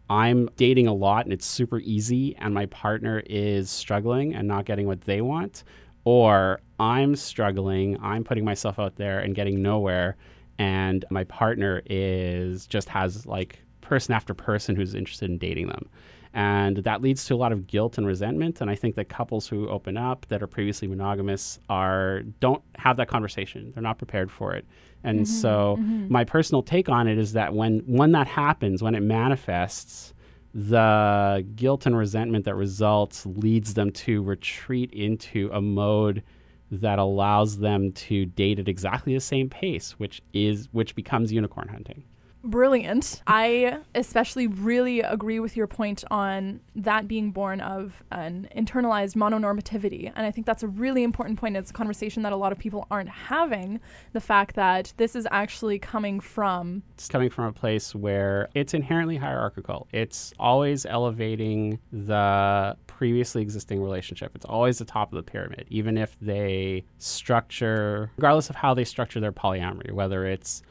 I'm 0.09 0.49
dating 0.57 0.87
a 0.87 0.93
lot 0.93 1.25
and 1.25 1.33
it's 1.33 1.45
super 1.45 1.79
easy, 1.79 2.35
and 2.35 2.53
my 2.53 2.65
partner 2.67 3.23
is 3.25 3.69
struggling 3.71 4.35
and 4.35 4.47
not 4.47 4.65
getting 4.65 4.85
what 4.85 5.01
they 5.01 5.21
want, 5.21 5.63
or 6.05 6.59
I'm 6.79 7.15
struggling, 7.15 7.97
I'm 8.01 8.23
putting 8.23 8.45
myself 8.45 8.79
out 8.79 8.95
there 8.95 9.19
and 9.19 9.35
getting 9.35 9.61
nowhere, 9.61 10.17
and 10.57 11.05
my 11.09 11.23
partner 11.23 11.81
is 11.85 12.67
just 12.67 12.89
has 12.89 13.25
like 13.25 13.59
person 13.81 14.13
after 14.13 14.33
person 14.33 14.75
who's 14.75 14.95
interested 14.95 15.29
in 15.29 15.37
dating 15.37 15.67
them. 15.67 15.89
And 16.35 16.77
that 16.77 17.01
leads 17.01 17.25
to 17.25 17.35
a 17.35 17.37
lot 17.37 17.51
of 17.51 17.67
guilt 17.67 17.99
and 17.99 18.07
resentment. 18.07 18.59
And 18.59 18.69
I 18.69 18.75
think 18.75 18.95
that 18.95 19.07
couples 19.07 19.47
who 19.47 19.69
open 19.69 19.97
up 19.97 20.25
that 20.29 20.41
are 20.41 20.47
previously 20.47 20.87
monogamous 20.87 21.59
are 21.69 22.21
don't 22.39 22.63
have 22.75 22.97
that 22.97 23.07
conversation. 23.07 23.71
They're 23.73 23.83
not 23.83 23.99
prepared 23.99 24.31
for 24.31 24.55
it. 24.55 24.65
And 25.03 25.19
mm-hmm, 25.19 25.25
so 25.25 25.77
mm-hmm. 25.79 26.11
my 26.11 26.23
personal 26.23 26.63
take 26.63 26.89
on 26.89 27.07
it 27.07 27.19
is 27.19 27.33
that 27.33 27.53
when 27.53 27.79
when 27.85 28.13
that 28.13 28.25
happens, 28.25 28.81
when 28.81 28.95
it 28.95 29.03
manifests, 29.03 30.13
the 30.53 31.45
guilt 31.55 31.85
and 31.85 31.97
resentment 31.97 32.45
that 32.45 32.55
results 32.55 33.25
leads 33.25 33.73
them 33.73 33.91
to 33.91 34.21
retreat 34.21 34.91
into 34.91 35.49
a 35.51 35.61
mode 35.61 36.23
that 36.71 36.99
allows 36.99 37.57
them 37.59 37.91
to 37.91 38.25
date 38.25 38.59
at 38.59 38.67
exactly 38.67 39.13
the 39.13 39.19
same 39.19 39.49
pace, 39.49 39.93
which 39.99 40.21
is 40.33 40.69
which 40.71 40.95
becomes 40.95 41.31
unicorn 41.31 41.67
hunting 41.67 42.03
brilliant. 42.43 43.21
I 43.25 43.79
especially 43.95 44.47
really 44.47 44.99
agree 45.01 45.39
with 45.39 45.55
your 45.55 45.67
point 45.67 46.03
on 46.11 46.59
that 46.75 47.07
being 47.07 47.31
born 47.31 47.61
of 47.61 48.03
an 48.11 48.49
internalized 48.55 49.15
mononormativity. 49.15 50.11
And 50.15 50.25
I 50.25 50.31
think 50.31 50.45
that's 50.45 50.63
a 50.63 50.67
really 50.67 51.03
important 51.03 51.39
point. 51.39 51.55
It's 51.55 51.71
a 51.71 51.73
conversation 51.73 52.23
that 52.23 52.33
a 52.33 52.35
lot 52.35 52.51
of 52.51 52.59
people 52.59 52.87
aren't 52.91 53.09
having. 53.09 53.79
The 54.11 54.21
fact 54.21 54.55
that 54.55 54.93
this 54.97 55.15
is 55.15 55.27
actually 55.31 55.79
coming 55.79 56.19
from. 56.19 56.83
It's 56.95 57.07
coming 57.07 57.29
from 57.29 57.45
a 57.45 57.53
place 57.53 57.95
where 57.95 58.49
it's 58.53 58.73
inherently 58.73 59.17
hierarchical. 59.17 59.87
It's 59.91 60.33
always 60.39 60.85
elevating 60.85 61.79
the 61.91 62.75
previously 62.87 63.41
existing 63.41 63.81
relationship. 63.81 64.31
It's 64.35 64.45
always 64.45 64.77
the 64.77 64.85
top 64.85 65.11
of 65.11 65.17
the 65.17 65.23
pyramid, 65.23 65.65
even 65.69 65.97
if 65.97 66.17
they 66.21 66.85
structure, 66.97 68.11
regardless 68.17 68.49
of 68.49 68.55
how 68.55 68.73
they 68.73 68.83
structure 68.83 69.19
their 69.19 69.31
polyamory, 69.31 69.91
whether 69.91 70.25
it's 70.25 70.61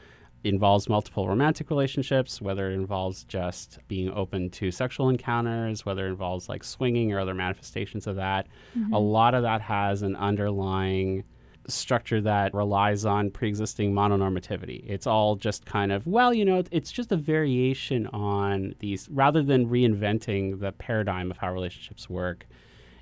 involves 0.43 0.89
multiple 0.89 1.27
romantic 1.27 1.69
relationships, 1.69 2.41
whether 2.41 2.69
it 2.69 2.73
involves 2.73 3.23
just 3.23 3.79
being 3.87 4.11
open 4.11 4.49
to 4.49 4.71
sexual 4.71 5.09
encounters, 5.09 5.85
whether 5.85 6.05
it 6.05 6.09
involves 6.09 6.49
like 6.49 6.63
swinging 6.63 7.13
or 7.13 7.19
other 7.19 7.33
manifestations 7.33 8.07
of 8.07 8.17
that. 8.17 8.47
A 8.75 8.79
mm-hmm. 8.79 8.93
lot 8.93 9.35
of 9.35 9.43
that 9.43 9.61
has 9.61 10.01
an 10.01 10.15
underlying 10.17 11.23
structure 11.67 12.19
that 12.19 12.53
relies 12.53 13.05
on 13.05 13.31
pre-existing 13.31 13.93
mononormativity. 13.93 14.83
It's 14.85 15.07
all 15.07 15.37
just 15.37 15.65
kind 15.65 15.91
of 15.91 16.05
well, 16.05 16.33
you 16.33 16.43
know, 16.43 16.63
it's 16.71 16.91
just 16.91 17.11
a 17.11 17.17
variation 17.17 18.07
on 18.07 18.75
these 18.79 19.07
rather 19.09 19.41
than 19.41 19.69
reinventing 19.69 20.59
the 20.59 20.73
paradigm 20.73 21.31
of 21.31 21.37
how 21.37 21.53
relationships 21.53 22.09
work. 22.09 22.45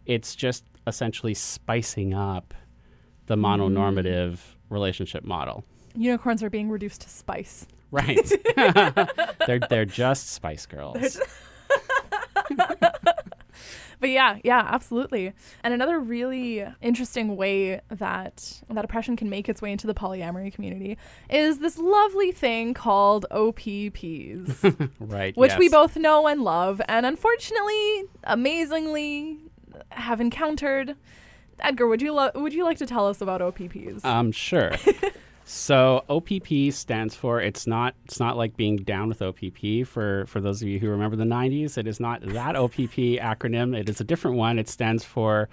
It's 0.05 0.35
just 0.35 0.63
essentially 0.85 1.33
spicing 1.33 2.13
up 2.13 2.53
the 3.25 3.35
mm-hmm. 3.35 3.45
mononormative 3.45 4.39
relationship 4.69 5.23
model. 5.23 5.65
Unicorns 5.95 6.43
are 6.43 6.49
being 6.49 6.69
reduced 6.69 7.01
to 7.01 7.09
spice. 7.09 7.67
Right. 7.91 8.31
they're 9.45 9.59
they're 9.69 9.85
just 9.85 10.29
Spice 10.29 10.65
Girls. 10.65 11.19
But 14.01 14.09
yeah, 14.09 14.39
yeah, 14.43 14.67
absolutely. 14.67 15.31
And 15.63 15.75
another 15.75 15.99
really 15.99 16.65
interesting 16.81 17.37
way 17.37 17.81
that 17.89 18.61
that 18.67 18.83
oppression 18.83 19.15
can 19.15 19.29
make 19.29 19.47
its 19.47 19.61
way 19.61 19.71
into 19.71 19.85
the 19.85 19.93
polyamory 19.93 20.51
community 20.51 20.97
is 21.29 21.59
this 21.59 21.77
lovely 21.77 22.31
thing 22.31 22.73
called 22.73 23.27
OPPs, 23.29 24.89
right. 24.99 25.37
which 25.37 25.55
we 25.55 25.69
both 25.69 25.95
know 25.97 26.25
and 26.27 26.41
love, 26.41 26.81
and 26.89 27.05
unfortunately, 27.05 28.05
amazingly, 28.23 29.37
have 29.91 30.19
encountered. 30.19 30.95
Edgar, 31.59 31.85
would 31.85 32.01
you 32.01 32.11
lo- 32.11 32.31
would 32.33 32.55
you 32.55 32.63
like 32.63 32.79
to 32.79 32.87
tell 32.87 33.07
us 33.07 33.21
about 33.21 33.39
OPPs? 33.39 34.03
Um, 34.03 34.31
sure. 34.31 34.71
So 35.43 36.03
OPP 36.09 36.71
stands 36.73 37.15
for 37.15 37.41
it's 37.41 37.65
not 37.65 37.95
it's 38.05 38.19
not 38.19 38.37
like 38.37 38.55
being 38.55 38.77
down 38.77 39.09
with 39.09 39.21
OPP 39.21 39.87
for 39.87 40.25
for 40.27 40.39
those 40.39 40.61
of 40.61 40.67
you 40.67 40.79
who 40.79 40.89
remember 40.89 41.15
the 41.15 41.23
90s. 41.23 41.77
It 41.77 41.87
is 41.87 41.99
not 41.99 42.21
that 42.21 42.55
OPP 42.55 43.19
acronym. 43.19 43.77
It 43.77 43.89
is 43.89 43.99
a 43.99 44.03
different 44.03 44.37
one. 44.37 44.59
It 44.59 44.69
stands 44.69 45.03
for 45.03 45.49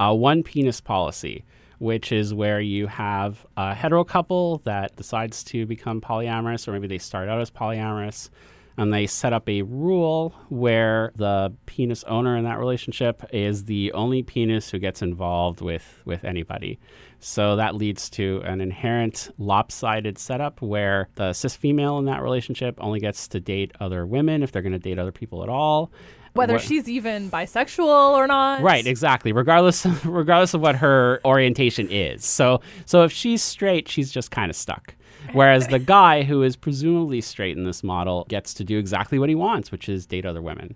uh, 0.00 0.14
one 0.14 0.42
penis 0.42 0.80
policy, 0.80 1.44
which 1.78 2.12
is 2.12 2.34
where 2.34 2.60
you 2.60 2.86
have 2.86 3.46
a 3.56 3.74
hetero 3.74 4.04
couple 4.04 4.58
that 4.64 4.96
decides 4.96 5.42
to 5.44 5.66
become 5.66 6.00
polyamorous, 6.00 6.66
or 6.66 6.72
maybe 6.72 6.86
they 6.86 6.98
start 6.98 7.28
out 7.28 7.40
as 7.40 7.50
polyamorous. 7.50 8.30
And 8.78 8.92
they 8.92 9.06
set 9.06 9.32
up 9.32 9.48
a 9.48 9.62
rule 9.62 10.34
where 10.50 11.10
the 11.16 11.50
penis 11.64 12.04
owner 12.04 12.36
in 12.36 12.44
that 12.44 12.58
relationship 12.58 13.24
is 13.32 13.64
the 13.64 13.90
only 13.92 14.22
penis 14.22 14.70
who 14.70 14.78
gets 14.78 15.00
involved 15.00 15.62
with, 15.62 16.02
with 16.04 16.24
anybody. 16.24 16.78
So 17.20 17.56
that 17.56 17.74
leads 17.74 18.10
to 18.10 18.42
an 18.44 18.60
inherent 18.60 19.30
lopsided 19.38 20.18
setup 20.18 20.62
where 20.62 21.08
the 21.14 21.32
cis 21.32 21.56
female 21.56 21.98
in 21.98 22.04
that 22.06 22.22
relationship 22.22 22.76
only 22.80 23.00
gets 23.00 23.28
to 23.28 23.40
date 23.40 23.72
other 23.80 24.06
women 24.06 24.42
if 24.42 24.52
they're 24.52 24.62
going 24.62 24.72
to 24.72 24.78
date 24.78 24.98
other 24.98 25.12
people 25.12 25.42
at 25.42 25.48
all. 25.48 25.90
Whether 26.34 26.58
Wh- 26.58 26.62
she's 26.62 26.88
even 26.88 27.30
bisexual 27.30 28.12
or 28.12 28.26
not. 28.26 28.60
Right, 28.60 28.86
exactly. 28.86 29.32
Regardless 29.32 29.86
regardless 30.04 30.54
of 30.54 30.60
what 30.60 30.76
her 30.76 31.20
orientation 31.24 31.90
is. 31.90 32.24
So 32.24 32.60
so 32.84 33.04
if 33.04 33.12
she's 33.12 33.42
straight, 33.42 33.88
she's 33.88 34.10
just 34.10 34.30
kind 34.30 34.50
of 34.50 34.56
stuck. 34.56 34.94
Whereas 35.32 35.66
the 35.68 35.78
guy 35.98 36.22
who 36.22 36.42
is 36.42 36.56
presumably 36.56 37.20
straight 37.20 37.56
in 37.56 37.64
this 37.64 37.82
model 37.82 38.26
gets 38.28 38.54
to 38.54 38.64
do 38.64 38.78
exactly 38.78 39.18
what 39.18 39.28
he 39.28 39.34
wants, 39.34 39.72
which 39.72 39.88
is 39.88 40.06
date 40.06 40.26
other 40.26 40.42
women. 40.42 40.74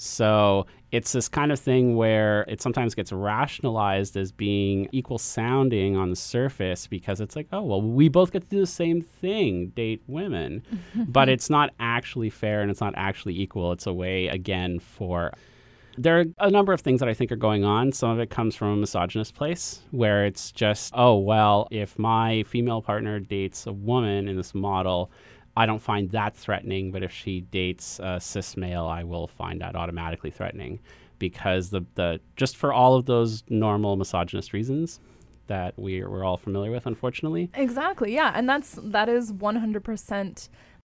So 0.00 0.66
it's 0.92 1.12
this 1.12 1.28
kind 1.28 1.50
of 1.50 1.58
thing 1.58 1.96
where 1.96 2.42
it 2.48 2.62
sometimes 2.62 2.94
gets 2.94 3.12
rationalized 3.12 4.16
as 4.16 4.30
being 4.30 4.88
equal 4.92 5.18
sounding 5.18 5.96
on 5.96 6.10
the 6.10 6.16
surface 6.16 6.86
because 6.86 7.20
it's 7.20 7.34
like, 7.34 7.48
oh, 7.52 7.62
well, 7.62 7.82
we 7.82 8.08
both 8.08 8.32
get 8.32 8.42
to 8.42 8.48
do 8.48 8.60
the 8.60 8.66
same 8.66 9.02
thing, 9.02 9.68
date 9.68 10.02
women. 10.06 10.62
but 11.08 11.28
it's 11.28 11.50
not 11.50 11.74
actually 11.80 12.30
fair 12.30 12.62
and 12.62 12.70
it's 12.70 12.80
not 12.80 12.94
actually 12.96 13.38
equal. 13.38 13.72
It's 13.72 13.86
a 13.86 13.92
way, 13.92 14.28
again, 14.28 14.78
for 14.78 15.32
there 15.98 16.20
are 16.20 16.24
a 16.38 16.50
number 16.50 16.72
of 16.72 16.80
things 16.80 17.00
that 17.00 17.08
I 17.08 17.14
think 17.14 17.32
are 17.32 17.36
going 17.36 17.64
on. 17.64 17.90
Some 17.90 18.10
of 18.10 18.20
it 18.20 18.30
comes 18.30 18.54
from 18.54 18.68
a 18.68 18.76
misogynist 18.76 19.34
place 19.34 19.80
where 19.90 20.24
it's 20.24 20.52
just, 20.52 20.92
oh, 20.96 21.18
well, 21.18 21.66
if 21.72 21.98
my 21.98 22.44
female 22.44 22.80
partner 22.80 23.18
dates 23.18 23.66
a 23.66 23.72
woman 23.72 24.28
in 24.28 24.36
this 24.36 24.54
model, 24.54 25.10
I 25.58 25.66
don't 25.66 25.82
find 25.82 26.08
that 26.12 26.36
threatening. 26.36 26.92
But 26.92 27.02
if 27.02 27.10
she 27.10 27.40
dates 27.40 27.98
a 28.00 28.20
cis 28.20 28.56
male, 28.56 28.86
I 28.86 29.02
will 29.02 29.26
find 29.26 29.60
that 29.60 29.74
automatically 29.74 30.30
threatening 30.30 30.78
because 31.18 31.70
the, 31.70 31.82
the 31.96 32.20
just 32.36 32.56
for 32.56 32.72
all 32.72 32.94
of 32.94 33.06
those 33.06 33.42
normal 33.48 33.96
misogynist 33.96 34.52
reasons 34.52 35.00
that 35.48 35.76
we, 35.76 36.04
we're 36.04 36.24
all 36.24 36.36
familiar 36.36 36.70
with, 36.70 36.86
unfortunately. 36.86 37.50
Exactly. 37.54 38.14
Yeah, 38.14 38.30
and 38.34 38.48
that's 38.48 38.78
that 38.80 39.08
is 39.08 39.32
100% 39.32 40.48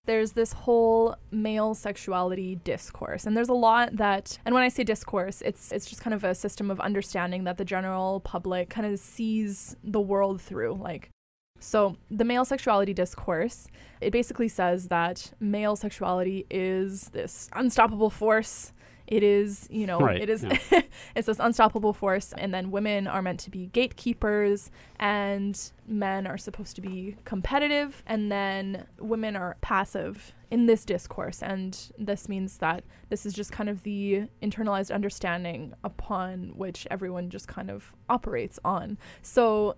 there's 0.06 0.32
this 0.32 0.54
whole 0.54 1.16
male 1.30 1.76
sexuality 1.76 2.56
discourse 2.64 3.28
and 3.28 3.38
there's 3.38 3.50
a 3.50 3.54
lot 3.54 3.96
that 3.98 4.40
and 4.44 4.56
when 4.56 4.64
I 4.64 4.70
say 4.70 4.84
discourse 4.84 5.42
it's 5.42 5.72
it's 5.72 5.86
just 5.86 6.02
kind 6.02 6.16
of 6.16 6.24
a 6.24 6.34
system 6.34 6.72
of 6.72 6.80
understanding 6.80 7.44
that 7.44 7.58
the 7.58 7.66
general 7.66 8.22
public 8.22 8.70
kind 8.70 8.88
of 8.88 8.98
sees 8.98 9.76
the 9.84 10.02
world 10.02 10.42
through 10.42 10.80
like 10.82 11.12
so 11.60 11.98
the 12.10 12.26
male 12.26 12.46
sexuality 12.46 12.94
discourse 12.94 13.68
it 14.02 14.12
basically 14.12 14.48
says 14.48 14.88
that 14.88 15.32
male 15.40 15.76
sexuality 15.76 16.46
is 16.50 17.10
this 17.10 17.50
unstoppable 17.54 18.10
force. 18.10 18.72
It 19.08 19.24
is 19.24 19.68
you 19.72 19.88
know 19.88 20.00
Right, 20.00 20.22
it 20.22 20.30
is 20.30 20.44
yeah. 20.44 20.82
it's 21.16 21.26
this 21.26 21.40
unstoppable 21.40 21.94
force 21.94 22.32
and 22.38 22.54
then 22.54 22.70
women 22.70 23.08
are 23.08 23.24
meant 23.24 23.40
to 23.42 23.50
be 23.50 23.66
gatekeepers 23.68 24.70
and 25.00 25.60
men 25.88 26.28
are 26.28 26.38
supposed 26.38 26.76
to 26.76 26.82
be 26.82 27.16
competitive 27.26 28.04
and 28.06 28.32
then 28.32 28.86
women 29.00 29.36
are 29.36 29.58
passive 29.62 30.34
in 30.52 30.68
this 30.68 30.86
discourse. 30.86 31.42
And 31.42 31.78
this 31.98 32.30
means 32.30 32.58
that 32.58 32.84
this 33.10 33.26
is 33.26 33.34
just 33.34 33.52
kind 33.52 33.68
of 33.68 33.82
the 33.82 34.28
internalized 34.44 34.94
understanding 34.94 35.74
upon 35.84 36.54
which 36.56 36.88
everyone 36.92 37.32
just 37.32 37.48
kind 37.48 37.72
of 37.72 37.94
operates 38.10 38.60
on. 38.64 39.00
So 39.24 39.76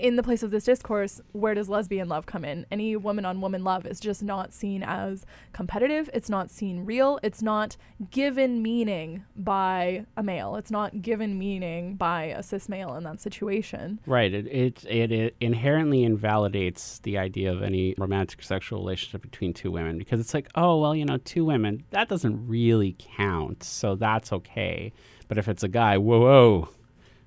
in 0.00 0.16
the 0.16 0.22
place 0.22 0.42
of 0.42 0.50
this 0.50 0.64
discourse, 0.64 1.20
where 1.32 1.54
does 1.54 1.68
lesbian 1.68 2.08
love 2.08 2.26
come 2.26 2.44
in? 2.44 2.66
Any 2.70 2.96
woman 2.96 3.24
on 3.24 3.40
woman 3.40 3.62
love 3.62 3.86
is 3.86 4.00
just 4.00 4.22
not 4.22 4.52
seen 4.52 4.82
as 4.82 5.26
competitive. 5.52 6.08
It's 6.14 6.30
not 6.30 6.50
seen 6.50 6.86
real. 6.86 7.20
It's 7.22 7.42
not 7.42 7.76
given 8.10 8.62
meaning 8.62 9.24
by 9.36 10.06
a 10.16 10.22
male. 10.22 10.56
It's 10.56 10.70
not 10.70 11.02
given 11.02 11.38
meaning 11.38 11.96
by 11.96 12.24
a 12.24 12.42
cis 12.42 12.68
male 12.68 12.94
in 12.94 13.04
that 13.04 13.20
situation. 13.20 14.00
Right. 14.06 14.32
It, 14.32 14.46
it, 14.46 14.84
it, 14.88 15.12
it 15.12 15.36
inherently 15.40 16.02
invalidates 16.02 16.98
the 17.00 17.18
idea 17.18 17.52
of 17.52 17.62
any 17.62 17.94
romantic 17.98 18.42
sexual 18.42 18.80
relationship 18.80 19.22
between 19.22 19.52
two 19.52 19.70
women 19.70 19.98
because 19.98 20.18
it's 20.18 20.32
like, 20.32 20.48
oh, 20.54 20.80
well, 20.80 20.96
you 20.96 21.04
know, 21.04 21.18
two 21.18 21.44
women, 21.44 21.84
that 21.90 22.08
doesn't 22.08 22.48
really 22.48 22.96
count. 22.98 23.62
So 23.62 23.94
that's 23.96 24.32
okay. 24.32 24.92
But 25.28 25.38
if 25.38 25.46
it's 25.46 25.62
a 25.62 25.68
guy, 25.68 25.98
whoa, 25.98 26.20
whoa, 26.20 26.68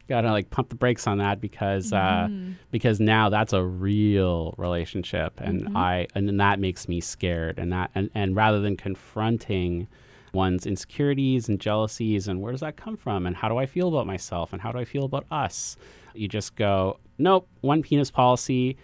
gotta 0.08 0.32
like 0.32 0.50
pump 0.50 0.70
the 0.70 0.76
brakes 0.76 1.08
on 1.08 1.18
that 1.20 1.40
because 1.40 1.94
uh, 1.94 2.28
mm-hmm. 2.28 2.54
because 2.72 3.00
now 3.00 3.30
that's 3.30 3.54
a 3.54 3.64
real 3.64 4.54
relationship 4.58 5.40
and 5.40 5.64
mm-hmm. 5.64 5.78
I 5.78 6.08
and 6.16 6.40
that 6.40 6.60
makes 6.60 6.88
me 6.88 7.00
scared 7.02 7.58
and 7.58 7.72
that 7.72 7.92
and, 7.96 8.10
and 8.14 8.36
rather 8.36 8.60
than 8.60 8.76
confronting 8.78 9.88
one's 10.34 10.66
insecurities 10.66 11.48
and 11.48 11.60
jealousies 11.60 12.28
and 12.28 12.42
where 12.42 12.52
does 12.52 12.62
that 12.62 12.76
come 12.76 12.98
from 12.98 13.26
and 13.26 13.36
how 13.36 13.48
do 13.48 13.58
I 13.58 13.66
feel 13.66 13.88
about 13.88 14.08
myself 14.08 14.52
and 14.52 14.62
how 14.62 14.72
do 14.72 14.80
I 14.80 14.86
feel 14.86 15.04
about 15.04 15.26
us 15.32 15.78
you 16.14 16.28
just 16.28 16.56
go 16.56 17.00
nope 17.18 17.48
one 17.62 17.82
penis 17.82 18.12
policy. 18.12 18.78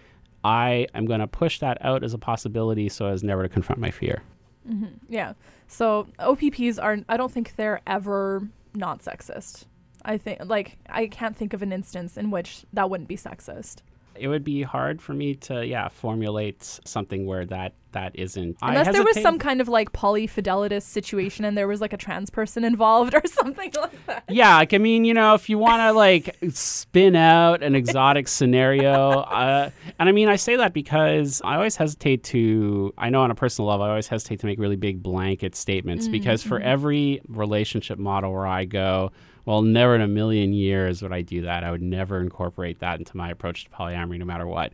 I 0.43 0.87
am 0.93 1.05
going 1.05 1.19
to 1.19 1.27
push 1.27 1.59
that 1.59 1.83
out 1.83 2.03
as 2.03 2.13
a 2.13 2.17
possibility 2.17 2.87
so 2.87 3.07
as 3.07 3.23
never 3.23 3.43
to 3.43 3.49
confront 3.49 3.81
my 3.81 3.91
fear. 3.91 4.23
Mm-hmm. 4.69 4.93
Yeah. 5.09 5.33
So 5.67 6.07
OPPs 6.19 6.81
are, 6.81 6.99
I 7.09 7.17
don't 7.17 7.31
think 7.31 7.55
they're 7.55 7.81
ever 7.85 8.47
not 8.73 9.01
sexist. 9.01 9.65
I 10.05 10.17
think, 10.17 10.39
like, 10.45 10.77
I 10.89 11.07
can't 11.07 11.35
think 11.35 11.53
of 11.53 11.61
an 11.61 11.71
instance 11.71 12.17
in 12.17 12.31
which 12.31 12.65
that 12.73 12.89
wouldn't 12.89 13.09
be 13.09 13.17
sexist. 13.17 13.77
it 14.15 14.27
would 14.27 14.43
be 14.43 14.61
hard 14.63 15.01
for 15.01 15.13
me 15.13 15.33
to 15.35 15.65
yeah 15.65 15.87
formulate 15.87 16.61
something 16.83 17.25
where 17.25 17.45
that 17.45 17.73
that 17.91 18.11
isn't 18.15 18.57
I 18.61 18.69
Unless 18.69 18.93
there 18.93 19.03
was 19.03 19.19
some 19.21 19.39
kind 19.39 19.61
of 19.61 19.67
like 19.67 19.93
polyfidelitous 19.93 20.83
situation 20.83 21.45
and 21.45 21.57
there 21.57 21.67
was 21.67 21.81
like 21.81 21.93
a 21.93 21.97
trans 21.97 22.29
person 22.29 22.63
involved 22.63 23.15
or 23.15 23.21
something 23.25 23.71
like 23.75 24.05
that. 24.05 24.25
Yeah, 24.29 24.57
like 24.57 24.73
I 24.73 24.77
mean, 24.77 25.05
you 25.05 25.13
know, 25.13 25.33
if 25.33 25.49
you 25.49 25.57
want 25.57 25.79
to 25.81 25.93
like 25.93 26.35
spin 26.51 27.15
out 27.15 27.63
an 27.63 27.73
exotic 27.75 28.27
scenario, 28.27 29.09
uh, 29.41 29.69
and 29.97 30.09
I 30.09 30.11
mean, 30.11 30.27
I 30.27 30.35
say 30.35 30.55
that 30.57 30.73
because 30.73 31.41
I 31.43 31.55
always 31.55 31.75
hesitate 31.77 32.23
to. 32.25 32.93
I 32.97 33.09
know 33.09 33.21
on 33.21 33.31
a 33.31 33.35
personal 33.35 33.69
level, 33.69 33.85
I 33.85 33.89
always 33.89 34.07
hesitate 34.07 34.39
to 34.41 34.45
make 34.45 34.59
really 34.59 34.75
big 34.75 35.01
blanket 35.01 35.55
statements 35.55 36.07
because 36.07 36.43
for 36.43 36.59
every 36.59 37.21
relationship 37.27 37.97
model 37.97 38.31
where 38.33 38.45
I 38.45 38.65
go, 38.65 39.11
well, 39.49 39.63
never 39.63 39.95
in 39.95 40.01
a 40.01 40.07
million 40.07 40.53
years 40.53 41.01
would 41.01 41.11
I 41.11 41.23
do 41.23 41.41
that. 41.41 41.63
I 41.63 41.71
would 41.71 41.81
never 41.81 42.19
incorporate 42.19 42.81
that 42.81 42.99
into 42.99 43.17
my 43.17 43.31
approach 43.31 43.63
to 43.63 43.71
polyamory, 43.71 44.19
no 44.19 44.25
matter 44.25 44.45
what. 44.45 44.73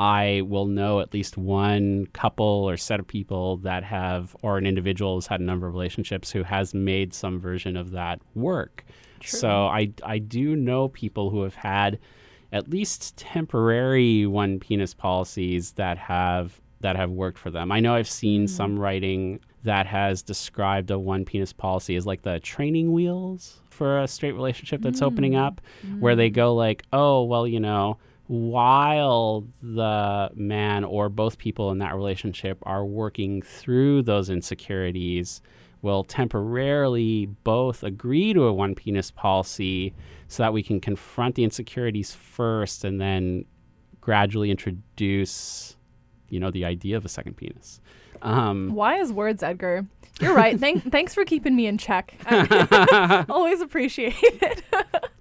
I 0.00 0.42
will 0.44 0.66
know 0.66 0.98
at 0.98 1.14
least 1.14 1.38
one 1.38 2.06
couple 2.06 2.44
or 2.44 2.76
set 2.76 2.98
of 2.98 3.06
people 3.06 3.58
that 3.58 3.84
have, 3.84 4.34
or 4.42 4.58
an 4.58 4.66
individual 4.66 5.14
who's 5.14 5.28
had 5.28 5.38
a 5.38 5.44
number 5.44 5.68
of 5.68 5.74
relationships 5.74 6.32
who 6.32 6.42
has 6.42 6.74
made 6.74 7.14
some 7.14 7.38
version 7.38 7.76
of 7.76 7.92
that 7.92 8.20
work. 8.34 8.84
So 9.24 9.66
I, 9.66 9.92
I 10.02 10.18
do 10.18 10.56
know 10.56 10.88
people 10.88 11.30
who 11.30 11.42
have 11.42 11.54
had 11.54 12.00
at 12.52 12.68
least 12.68 13.16
temporary 13.16 14.26
one 14.26 14.58
penis 14.58 14.92
policies 14.92 15.70
that 15.74 15.98
have 15.98 16.60
that 16.80 16.96
have 16.96 17.12
worked 17.12 17.38
for 17.38 17.50
them. 17.50 17.70
I 17.70 17.78
know 17.78 17.94
I've 17.94 18.10
seen 18.10 18.42
hmm. 18.42 18.46
some 18.48 18.76
writing 18.76 19.38
that 19.66 19.86
has 19.86 20.22
described 20.22 20.90
a 20.90 20.98
one 20.98 21.24
penis 21.24 21.52
policy 21.52 21.94
as 21.96 22.06
like 22.06 22.22
the 22.22 22.40
training 22.40 22.92
wheels 22.92 23.60
for 23.68 24.00
a 24.00 24.08
straight 24.08 24.32
relationship 24.32 24.80
that's 24.80 25.02
opening 25.02 25.32
mm. 25.32 25.46
up, 25.46 25.60
where 26.00 26.16
they 26.16 26.30
go 26.30 26.54
like, 26.54 26.82
oh, 26.92 27.22
well, 27.24 27.46
you 27.46 27.60
know, 27.60 27.98
while 28.26 29.44
the 29.62 30.30
man 30.34 30.82
or 30.82 31.08
both 31.08 31.38
people 31.38 31.70
in 31.70 31.78
that 31.78 31.94
relationship 31.94 32.58
are 32.62 32.84
working 32.84 33.42
through 33.42 34.02
those 34.02 34.30
insecurities, 34.30 35.42
will 35.82 36.02
temporarily 36.02 37.26
both 37.44 37.84
agree 37.84 38.32
to 38.32 38.44
a 38.44 38.52
one 38.52 38.74
penis 38.74 39.10
policy 39.10 39.94
so 40.26 40.42
that 40.42 40.52
we 40.52 40.62
can 40.62 40.80
confront 40.80 41.34
the 41.34 41.44
insecurities 41.44 42.12
first 42.12 42.84
and 42.84 43.00
then 43.00 43.44
gradually 44.00 44.50
introduce, 44.50 45.76
you 46.28 46.40
know, 46.40 46.50
the 46.50 46.64
idea 46.64 46.96
of 46.96 47.04
a 47.04 47.08
second 47.08 47.36
penis. 47.36 47.80
Um, 48.22 48.74
Wise 48.74 49.12
words, 49.12 49.42
Edgar. 49.42 49.86
You're 50.20 50.34
right. 50.34 50.58
Thank, 50.60 50.90
thanks 50.90 51.14
for 51.14 51.24
keeping 51.24 51.54
me 51.54 51.66
in 51.66 51.78
check. 51.78 52.14
I 52.26 53.24
always 53.28 53.60
appreciate 53.60 54.14
it. 54.22 54.62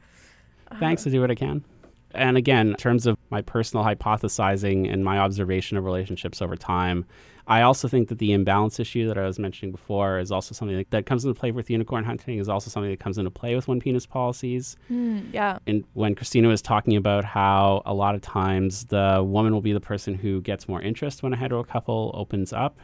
thanks 0.80 1.04
to 1.04 1.10
do 1.10 1.22
what 1.22 1.32
I 1.32 1.36
can. 1.36 1.64
And 2.12 2.38
again, 2.38 2.70
in 2.70 2.76
terms 2.76 3.06
of 3.06 3.18
my 3.30 3.42
personal 3.42 3.84
hypothesizing 3.84 4.92
and 4.92 5.04
my 5.04 5.20
observation 5.20 5.78
of 5.78 5.84
relationships 5.84 6.42
over 6.42 6.56
time, 6.56 7.06
I 7.48 7.62
also 7.62 7.88
think 7.88 8.10
that 8.10 8.18
the 8.18 8.32
imbalance 8.34 8.80
issue 8.80 9.08
that 9.08 9.18
I 9.18 9.26
was 9.26 9.38
mentioning 9.38 9.72
before 9.72 10.20
is 10.20 10.32
also 10.32 10.56
something 10.56 10.78
that, 10.78 10.90
that 10.90 11.06
comes 11.06 11.26
into 11.26 11.40
play 11.40 11.52
with 11.52 11.70
unicorn 11.70 12.04
hunting, 12.04 12.40
is 12.40 12.50
also 12.50 12.70
something 12.70 12.90
that 12.90 13.00
comes 13.00 13.18
into 13.18 13.30
play 13.30 13.56
with 13.56 13.68
one 13.68 13.80
penis 13.80 14.06
policies. 14.06 14.78
Mm, 14.92 15.32
yeah. 15.32 15.60
And 15.68 15.84
when 15.94 16.16
Christina 16.16 16.48
was 16.48 16.62
talking 16.62 16.96
about 16.96 17.24
how 17.24 17.84
a 17.86 17.94
lot 17.94 18.16
of 18.16 18.22
times 18.22 18.86
the 18.86 19.24
woman 19.24 19.54
will 19.54 19.62
be 19.62 19.74
the 19.74 19.80
person 19.80 20.16
who 20.16 20.42
gets 20.42 20.68
more 20.68 20.82
interest 20.82 21.22
when 21.22 21.34
a 21.34 21.38
hetero 21.38 21.64
couple 21.64 22.12
opens 22.16 22.52
up, 22.52 22.80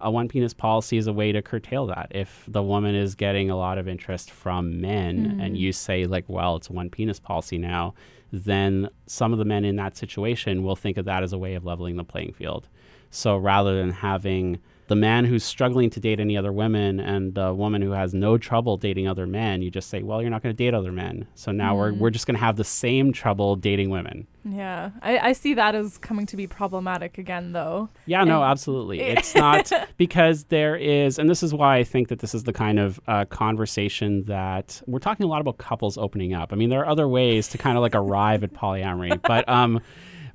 a 0.00 0.10
one 0.10 0.28
penis 0.28 0.54
policy 0.54 0.96
is 0.96 1.06
a 1.06 1.12
way 1.12 1.32
to 1.32 1.42
curtail 1.42 1.86
that. 1.86 2.08
If 2.12 2.44
the 2.48 2.62
woman 2.62 2.94
is 2.94 3.14
getting 3.14 3.50
a 3.50 3.56
lot 3.56 3.78
of 3.78 3.88
interest 3.88 4.30
from 4.30 4.80
men 4.80 5.40
and 5.40 5.56
you 5.56 5.72
say, 5.72 6.06
like, 6.06 6.24
well, 6.28 6.56
it's 6.56 6.70
a 6.70 6.72
one 6.72 6.88
penis 6.88 7.18
policy 7.18 7.58
now, 7.58 7.94
then 8.32 8.88
some 9.06 9.32
of 9.32 9.38
the 9.38 9.44
men 9.44 9.64
in 9.64 9.76
that 9.76 9.96
situation 9.96 10.62
will 10.62 10.76
think 10.76 10.96
of 10.96 11.04
that 11.06 11.22
as 11.22 11.32
a 11.32 11.38
way 11.38 11.54
of 11.54 11.64
leveling 11.64 11.96
the 11.96 12.04
playing 12.04 12.32
field. 12.32 12.68
So 13.10 13.36
rather 13.36 13.76
than 13.76 13.90
having 13.90 14.58
the 14.88 14.96
man 14.96 15.26
who's 15.26 15.44
struggling 15.44 15.90
to 15.90 16.00
date 16.00 16.18
any 16.18 16.36
other 16.36 16.50
women 16.50 16.98
and 16.98 17.34
the 17.34 17.52
woman 17.54 17.82
who 17.82 17.90
has 17.90 18.14
no 18.14 18.38
trouble 18.38 18.78
dating 18.78 19.06
other 19.06 19.26
men, 19.26 19.60
you 19.60 19.70
just 19.70 19.90
say, 19.90 20.02
well, 20.02 20.22
you're 20.22 20.30
not 20.30 20.42
going 20.42 20.54
to 20.54 20.56
date 20.56 20.72
other 20.72 20.92
men. 20.92 21.26
So 21.34 21.52
now 21.52 21.76
we're, 21.76 21.92
we're 21.92 22.10
just 22.10 22.26
going 22.26 22.36
to 22.36 22.40
have 22.40 22.56
the 22.56 22.64
same 22.64 23.12
trouble 23.12 23.54
dating 23.54 23.90
women. 23.90 24.26
Yeah. 24.44 24.90
I, 25.02 25.18
I 25.18 25.32
see 25.34 25.52
that 25.54 25.74
as 25.74 25.98
coming 25.98 26.24
to 26.26 26.36
be 26.36 26.46
problematic 26.46 27.18
again, 27.18 27.52
though. 27.52 27.90
Yeah, 28.06 28.24
no, 28.24 28.42
absolutely. 28.42 29.00
It's 29.18 29.34
not 29.34 29.72
because 29.96 30.44
there 30.44 30.76
is, 30.76 31.18
and 31.18 31.28
this 31.28 31.42
is 31.42 31.52
why 31.52 31.76
I 31.76 31.84
think 31.84 32.08
that 32.08 32.20
this 32.20 32.34
is 32.34 32.44
the 32.44 32.52
kind 32.52 32.78
of 32.78 33.00
uh, 33.06 33.24
conversation 33.26 34.24
that 34.24 34.80
we're 34.86 35.00
talking 35.00 35.24
a 35.24 35.28
lot 35.28 35.40
about 35.40 35.58
couples 35.58 35.98
opening 35.98 36.32
up. 36.32 36.52
I 36.52 36.56
mean, 36.56 36.70
there 36.70 36.80
are 36.80 36.88
other 36.88 37.08
ways 37.08 37.48
to 37.48 37.58
kind 37.58 37.76
of 37.76 37.82
like 37.82 37.94
arrive 37.94 38.42
at 38.42 38.52
polyamory, 38.54 39.20
but 39.20 39.46
um, 39.48 39.80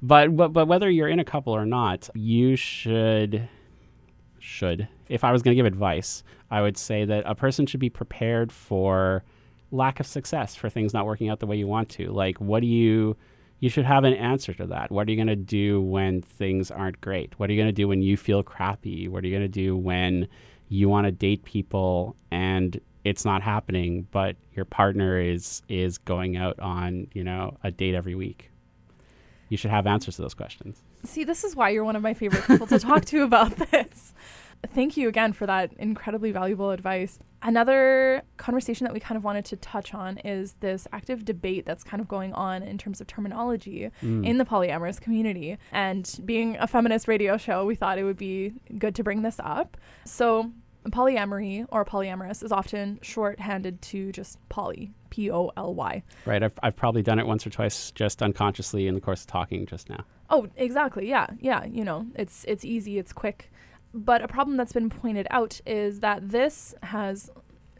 but 0.04 0.36
but 0.36 0.50
but 0.50 0.68
whether 0.68 0.90
you're 0.90 1.08
in 1.08 1.20
a 1.20 1.26
couple 1.26 1.54
or 1.54 1.66
not, 1.66 2.10
you 2.14 2.56
should 2.58 3.48
should. 4.38 4.88
If 5.08 5.24
I 5.24 5.32
was 5.32 5.42
going 5.42 5.54
to 5.54 5.56
give 5.56 5.66
advice, 5.66 6.24
I 6.52 6.62
would 6.62 6.78
say 6.78 7.06
that 7.06 7.24
a 7.26 7.34
person 7.34 7.66
should 7.66 7.80
be 7.80 7.90
prepared 7.90 8.52
for 8.52 9.24
lack 9.72 10.02
of 10.02 10.06
success, 10.06 10.56
for 10.56 10.70
things 10.70 10.94
not 10.94 11.06
working 11.06 11.30
out 11.30 11.40
the 11.40 11.48
way 11.48 11.56
you 11.56 11.68
want 11.68 11.90
to. 11.92 12.12
Like, 12.12 12.38
what 12.40 12.60
do 12.60 12.68
you 12.68 13.16
you 13.62 13.70
should 13.70 13.86
have 13.86 14.04
an 14.04 14.14
answer 14.14 14.54
to 14.56 14.68
that. 14.68 14.92
What 14.92 15.08
are 15.08 15.12
you 15.12 15.16
going 15.16 15.28
to 15.28 15.38
do 15.38 15.80
when 15.80 16.22
things 16.22 16.70
aren't 16.70 17.00
great? 17.00 17.40
What 17.40 17.50
are 17.50 17.54
you 17.54 17.62
going 17.62 17.70
to 17.70 17.72
do 17.72 17.88
when 17.88 18.02
you 18.02 18.18
feel 18.18 18.44
crappy? 18.44 19.08
What 19.08 19.24
are 19.24 19.28
you 19.28 19.32
going 19.32 19.44
to 19.44 19.48
do 19.48 19.78
when 19.78 20.28
you 20.68 20.90
want 20.90 21.06
to 21.06 21.12
date 21.14 21.46
people 21.46 22.18
and 22.30 22.78
it's 23.06 23.24
not 23.24 23.42
happening, 23.42 24.06
but 24.12 24.36
your 24.54 24.66
partner 24.66 25.18
is 25.18 25.62
is 25.70 25.98
going 25.98 26.36
out 26.36 26.60
on, 26.60 27.08
you 27.14 27.24
know, 27.24 27.58
a 27.64 27.72
date 27.72 27.96
every 27.96 28.16
week? 28.16 28.52
You 29.54 29.58
should 29.58 29.70
have 29.70 29.86
answers 29.86 30.16
to 30.16 30.24
those 30.24 30.34
questions. 30.34 30.82
See, 31.04 31.24
this 31.24 31.44
is 31.44 31.56
why 31.56 31.70
you're 31.70 31.84
one 31.84 31.96
of 31.96 32.02
my 32.02 32.16
favorite 32.16 32.44
people 32.48 32.66
to 32.66 32.80
talk 32.80 33.06
to 33.06 33.22
about 33.22 33.56
this. 33.72 34.12
Thank 34.74 34.98
you 34.98 35.08
again 35.08 35.32
for 35.32 35.46
that 35.46 35.74
incredibly 35.74 36.32
valuable 36.32 36.72
advice. 36.72 37.20
Another 37.44 38.24
conversation 38.38 38.86
that 38.86 38.96
we 38.96 39.00
kind 39.00 39.16
of 39.16 39.24
wanted 39.24 39.46
to 39.46 39.56
touch 39.58 39.94
on 39.94 40.18
is 40.18 40.54
this 40.54 40.88
active 40.92 41.24
debate 41.24 41.68
that's 41.68 41.84
kind 41.84 42.02
of 42.02 42.08
going 42.08 42.34
on 42.34 42.64
in 42.64 42.80
terms 42.80 43.00
of 43.00 43.06
terminology 43.06 43.92
mm. 44.02 44.26
in 44.26 44.40
the 44.40 44.46
polyamorous 44.46 45.00
community. 45.00 45.60
And 45.72 46.20
being 46.26 46.58
a 46.60 46.66
feminist 46.66 47.08
radio 47.08 47.38
show, 47.38 47.64
we 47.64 47.76
thought 47.76 48.00
it 48.00 48.06
would 48.06 48.18
be 48.18 48.54
good 48.80 48.96
to 48.96 49.04
bring 49.04 49.22
this 49.22 49.40
up. 49.40 49.78
So, 50.04 50.52
polyamory 50.90 51.66
or 51.70 51.86
polyamorous 51.86 52.44
is 52.44 52.52
often 52.52 53.00
shorthanded 53.02 53.82
to 53.84 54.12
just 54.12 54.38
poly, 54.50 54.94
P 55.10 55.32
O 55.32 55.52
L 55.56 55.74
Y. 55.74 56.04
Right? 56.25 56.44
I've, 56.44 56.54
I've 56.62 56.75
probably 56.75 57.02
done 57.02 57.20
it 57.20 57.28
once 57.28 57.46
or 57.46 57.50
twice 57.50 57.91
just 57.91 58.22
unconsciously 58.22 58.88
in 58.88 58.96
the 58.96 59.02
course 59.02 59.22
of 59.22 59.28
talking 59.28 59.65
just 59.65 59.89
now. 59.89 60.04
Oh, 60.30 60.48
exactly. 60.56 61.08
Yeah, 61.08 61.28
yeah. 61.39 61.65
You 61.65 61.84
know, 61.84 62.08
it's 62.15 62.46
it's 62.48 62.65
easy, 62.65 62.98
it's 62.98 63.13
quick. 63.13 63.52
But 63.93 64.24
a 64.24 64.28
problem 64.28 64.58
that's 64.58 64.74
been 64.74 64.89
pointed 64.89 65.28
out 65.30 65.62
is 65.65 66.00
that 66.00 66.30
this 66.30 66.74
has 66.82 67.30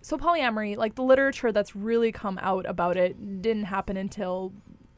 so 0.02 0.18
polyamory, 0.18 0.78
like 0.78 0.96
the 0.96 1.02
literature 1.02 1.52
that's 1.52 1.76
really 1.76 2.12
come 2.12 2.38
out 2.42 2.66
about 2.68 2.98
it, 2.98 3.42
didn't 3.42 3.63
happen 3.63 3.98
until 3.98 4.54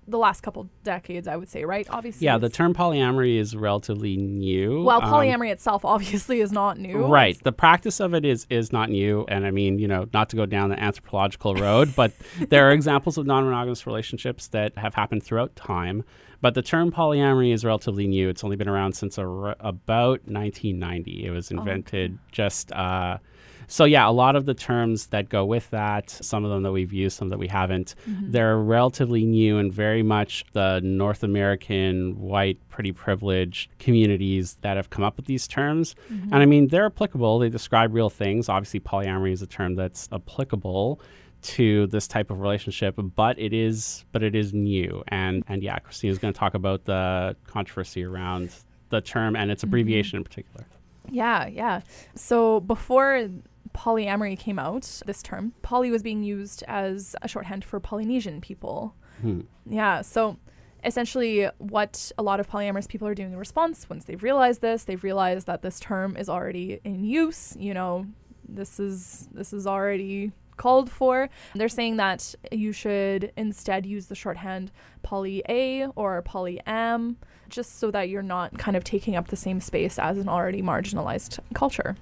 the 0.08 0.18
last 0.18 0.42
couple 0.42 0.70
decades, 0.84 1.28
I 1.28 1.36
would 1.36 1.50
say, 1.50 1.66
right? 1.66 1.88
Obviously. 1.90 2.26
Yeah, 2.26 2.38
the 2.38 2.50
term 2.50 2.74
polyamory 2.76 3.38
is 3.40 3.56
relatively 3.56 4.18
new. 4.18 4.84
well, 4.84 5.02
Um, 5.04 5.12
polyamory 5.12 5.52
itself 5.52 5.84
obviously 5.96 6.42
is 6.42 6.52
not 6.52 6.78
new. 6.78 7.06
Right. 7.08 7.32
It's- 7.32 7.44
The 7.44 7.52
practice 7.52 8.00
of 8.00 8.14
it 8.14 8.24
is 8.24 8.46
is 8.50 8.72
not 8.72 8.90
new, 8.90 9.26
and 9.28 9.46
I 9.46 9.52
mean, 9.52 9.80
you 9.80 9.88
know, 9.88 10.06
not 10.14 10.30
to 10.30 10.36
go 10.36 10.46
down 10.46 10.70
the 10.70 10.80
anthropological 10.80 11.56
road, 11.56 11.94
but 11.96 12.12
there 12.50 12.68
are 12.68 12.72
examples 12.72 13.18
of 13.18 13.26
non-monogamous 13.26 13.88
relationships 13.88 14.48
that 14.50 14.78
have 14.78 14.94
happened 14.94 15.24
throughout 15.24 15.56
time. 15.56 16.04
But 16.42 16.54
the 16.54 16.62
term 16.62 16.92
polyamory 16.92 17.52
is 17.52 17.66
relatively 17.66 18.06
new. 18.06 18.30
It's 18.30 18.44
only 18.44 18.56
been 18.58 18.70
around 18.70 18.94
since 18.94 19.18
ar- 19.18 19.56
about 19.60 20.20
1990. 20.28 21.26
It 21.26 21.32
was 21.32 21.50
invented 21.50 22.20
just. 22.32 22.72
Uh, 22.72 23.18
so 23.68 23.86
yeah, 23.86 24.08
a 24.08 24.12
lot 24.12 24.36
of 24.36 24.46
the 24.46 24.54
terms 24.54 25.08
that 25.08 25.30
go 25.30 25.46
with 25.46 25.70
that, 25.72 26.10
some 26.10 26.44
of 26.44 26.52
them 26.52 26.64
that 26.64 26.72
we've 26.72 26.94
used, 26.94 27.18
some 27.18 27.30
that 27.30 27.40
we 27.40 27.48
haven't, 27.48 27.96
mm-hmm. 28.08 28.32
they're 28.32 28.58
relatively 28.58 29.26
new 29.26 29.58
and 29.58 29.74
very 29.74 30.04
much 30.04 30.46
the 30.54 30.82
North 30.84 31.24
American 31.24 32.20
white, 32.20 32.58
pretty 32.70 32.92
privileged 32.92 33.70
communities 33.80 34.58
that 34.62 34.78
have 34.78 34.90
come 34.90 35.04
up 35.04 35.18
with 35.18 35.26
these 35.26 35.48
terms. 35.48 35.96
Mm-hmm. 36.12 36.34
And 36.34 36.36
I 36.36 36.46
mean, 36.46 36.68
they're 36.68 36.86
applicable. 36.86 37.40
They 37.40 37.50
describe 37.50 37.94
real 37.94 38.10
things. 38.10 38.50
Obviously, 38.50 38.80
polyamory 38.80 39.32
is 39.32 39.42
a 39.42 39.48
term 39.48 39.76
that's 39.76 40.10
applicable 40.12 41.00
to 41.42 41.86
this 41.88 42.08
type 42.08 42.32
of 42.32 42.42
relationship, 42.42 42.96
but 42.98 43.38
it 43.38 43.54
is 43.54 44.06
but 44.12 44.24
it 44.24 44.36
is 44.36 44.54
new. 44.54 45.04
And 45.08 45.44
and 45.48 45.62
yeah, 45.62 45.78
Christina's 45.80 46.18
going 46.18 46.34
to 46.34 46.40
talk 46.40 46.54
about 46.54 46.86
the 46.86 47.36
controversy 47.46 48.04
around 48.04 48.50
the 48.90 49.02
term 49.02 49.36
and 49.36 49.52
its 49.52 49.62
mm-hmm. 49.62 49.70
abbreviation 49.70 50.18
in 50.18 50.24
particular. 50.24 50.66
Yeah, 51.10 51.48
yeah. 51.48 51.82
So 52.16 52.62
before 52.62 53.30
polyamory 53.76 54.40
came 54.40 54.58
out, 54.58 55.02
this 55.06 55.22
term, 55.22 55.54
poly 55.62 55.92
was 55.92 56.02
being 56.02 56.24
used 56.24 56.64
as 56.68 57.16
a 57.22 57.28
shorthand 57.28 57.64
for 57.64 57.80
Polynesian 57.80 58.42
people. 58.42 58.96
Hmm. 59.22 59.42
Yeah, 59.66 60.02
so 60.02 60.38
essentially 60.84 61.50
what 61.58 62.12
a 62.18 62.24
lot 62.24 62.40
of 62.40 62.48
polyamorous 62.50 62.88
people 62.88 63.08
are 63.08 63.16
doing 63.16 63.34
in 63.34 63.38
response 63.38 63.90
once 63.90 64.06
they've 64.06 64.22
realized 64.22 64.62
this, 64.62 64.84
they've 64.84 65.04
realized 65.04 65.48
that 65.48 65.62
this 65.62 65.80
term 65.80 66.16
is 66.16 66.30
already 66.30 66.80
in 66.84 67.04
use, 67.04 67.56
you 67.60 67.74
know, 67.74 68.06
this 68.48 68.80
is 68.80 69.28
this 69.34 69.52
is 69.54 69.66
already 69.66 70.32
called 70.58 70.90
for. 70.90 71.30
They're 71.56 71.68
saying 71.68 71.98
that 71.98 72.34
you 72.52 72.72
should 72.72 73.32
instead 73.36 73.86
use 73.86 74.06
the 74.06 74.16
shorthand 74.16 74.72
poly 75.02 75.44
A 75.50 75.88
or 75.96 76.22
poly 76.22 76.62
m 76.66 77.18
just 77.50 77.80
so 77.80 77.92
that 77.92 78.10
you're 78.10 78.22
not 78.22 78.58
kind 78.58 78.78
of 78.78 78.84
taking 78.84 79.16
up 79.16 79.28
the 79.28 79.36
same 79.36 79.60
space 79.60 80.00
as 80.00 80.18
an 80.18 80.30
already 80.30 80.62
marginalized 80.62 81.40
culture. 81.54 81.96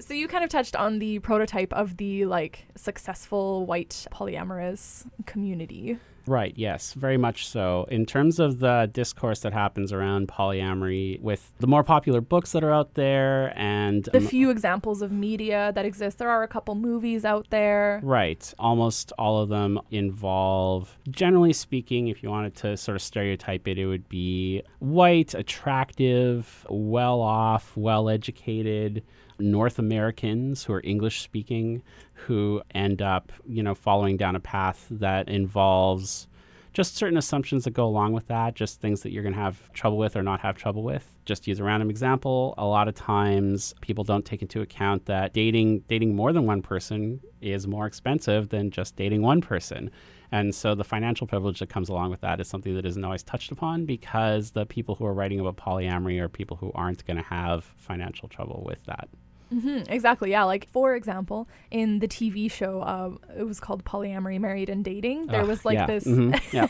So 0.00 0.14
you 0.14 0.28
kind 0.28 0.44
of 0.44 0.50
touched 0.50 0.76
on 0.76 0.98
the 0.98 1.18
prototype 1.20 1.72
of 1.72 1.96
the 1.96 2.26
like 2.26 2.66
successful 2.74 3.66
white 3.66 4.06
polyamorous 4.12 5.06
community. 5.26 5.98
Right, 6.26 6.54
yes, 6.56 6.94
very 6.94 7.18
much 7.18 7.46
so. 7.46 7.86
In 7.90 8.06
terms 8.06 8.38
of 8.38 8.58
the 8.58 8.88
discourse 8.92 9.40
that 9.40 9.52
happens 9.52 9.92
around 9.92 10.28
polyamory, 10.28 11.20
with 11.20 11.52
the 11.58 11.66
more 11.66 11.84
popular 11.84 12.20
books 12.20 12.52
that 12.52 12.64
are 12.64 12.72
out 12.72 12.94
there 12.94 13.52
and 13.56 14.04
The 14.04 14.18
um, 14.18 14.26
few 14.26 14.50
examples 14.50 15.02
of 15.02 15.12
media 15.12 15.72
that 15.74 15.84
exist, 15.84 16.18
there 16.18 16.30
are 16.30 16.42
a 16.42 16.48
couple 16.48 16.74
movies 16.76 17.24
out 17.24 17.48
there. 17.50 18.00
Right. 18.02 18.54
Almost 18.58 19.12
all 19.18 19.42
of 19.42 19.48
them 19.50 19.78
involve, 19.90 20.96
generally 21.10 21.52
speaking, 21.52 22.08
if 22.08 22.22
you 22.22 22.30
wanted 22.30 22.54
to 22.56 22.76
sort 22.76 22.96
of 22.96 23.02
stereotype 23.02 23.68
it, 23.68 23.78
it 23.78 23.86
would 23.86 24.08
be 24.08 24.62
white, 24.78 25.34
attractive, 25.34 26.66
well 26.70 27.20
off, 27.20 27.76
well 27.76 28.08
educated 28.08 29.02
North 29.38 29.78
Americans 29.78 30.64
who 30.64 30.72
are 30.72 30.80
English 30.84 31.22
speaking 31.22 31.82
who 32.12 32.62
end 32.74 33.02
up, 33.02 33.32
you 33.46 33.62
know, 33.62 33.74
following 33.74 34.16
down 34.16 34.36
a 34.36 34.40
path 34.40 34.86
that 34.90 35.28
involves 35.28 36.28
just 36.72 36.96
certain 36.96 37.16
assumptions 37.16 37.64
that 37.64 37.70
go 37.70 37.86
along 37.86 38.12
with 38.12 38.26
that, 38.26 38.54
just 38.54 38.80
things 38.80 39.02
that 39.02 39.12
you're 39.12 39.22
going 39.22 39.34
to 39.34 39.40
have 39.40 39.72
trouble 39.72 39.96
with 39.96 40.16
or 40.16 40.22
not 40.22 40.40
have 40.40 40.56
trouble 40.56 40.82
with. 40.82 41.08
Just 41.24 41.46
use 41.46 41.60
a 41.60 41.64
random 41.64 41.88
example, 41.88 42.52
a 42.58 42.66
lot 42.66 42.88
of 42.88 42.94
times 42.94 43.74
people 43.80 44.02
don't 44.02 44.24
take 44.24 44.42
into 44.42 44.60
account 44.60 45.06
that 45.06 45.32
dating 45.32 45.84
dating 45.88 46.14
more 46.14 46.32
than 46.32 46.46
one 46.46 46.62
person 46.62 47.20
is 47.40 47.66
more 47.66 47.86
expensive 47.86 48.48
than 48.48 48.70
just 48.70 48.96
dating 48.96 49.22
one 49.22 49.40
person. 49.40 49.90
And 50.34 50.52
so 50.52 50.74
the 50.74 50.82
financial 50.82 51.28
privilege 51.28 51.60
that 51.60 51.68
comes 51.68 51.88
along 51.88 52.10
with 52.10 52.20
that 52.22 52.40
is 52.40 52.48
something 52.48 52.74
that 52.74 52.84
isn't 52.84 53.04
always 53.04 53.22
touched 53.22 53.52
upon 53.52 53.86
because 53.86 54.50
the 54.50 54.66
people 54.66 54.96
who 54.96 55.06
are 55.06 55.14
writing 55.14 55.38
about 55.38 55.56
polyamory 55.56 56.20
are 56.20 56.28
people 56.28 56.56
who 56.56 56.72
aren't 56.74 57.06
going 57.06 57.18
to 57.18 57.22
have 57.22 57.62
financial 57.76 58.28
trouble 58.28 58.64
with 58.66 58.84
that. 58.86 59.08
Mm-hmm, 59.54 59.92
exactly. 59.92 60.32
Yeah. 60.32 60.42
Like 60.42 60.68
for 60.70 60.96
example, 60.96 61.48
in 61.70 62.00
the 62.00 62.08
TV 62.08 62.50
show, 62.50 62.80
uh, 62.80 63.10
it 63.38 63.44
was 63.44 63.60
called 63.60 63.84
Polyamory, 63.84 64.40
Married 64.40 64.68
and 64.68 64.84
Dating. 64.84 65.28
There 65.28 65.42
Ugh, 65.42 65.46
was 65.46 65.64
like 65.64 65.74
yeah, 65.74 65.86
this, 65.86 66.04
mhm, 66.04 66.40
yeah. 66.52 66.66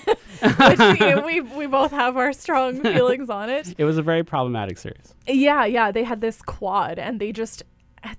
which 0.69 1.25
we 1.25 1.41
we 1.41 1.67
both 1.67 1.93
have 1.93 2.19
our 2.19 2.35
strong 2.35 2.83
feelings 2.83 3.31
on 3.31 3.49
it. 3.49 3.75
It 3.79 3.85
was 3.85 3.97
a 3.97 4.03
very 4.03 4.25
problematic 4.25 4.77
series. 4.77 5.15
Yeah, 5.27 5.65
yeah. 5.65 5.91
They 5.91 6.05
had 6.05 6.21
this 6.21 6.43
quad, 6.43 6.99
and 6.99 7.19
they 7.19 7.33
just 7.33 7.63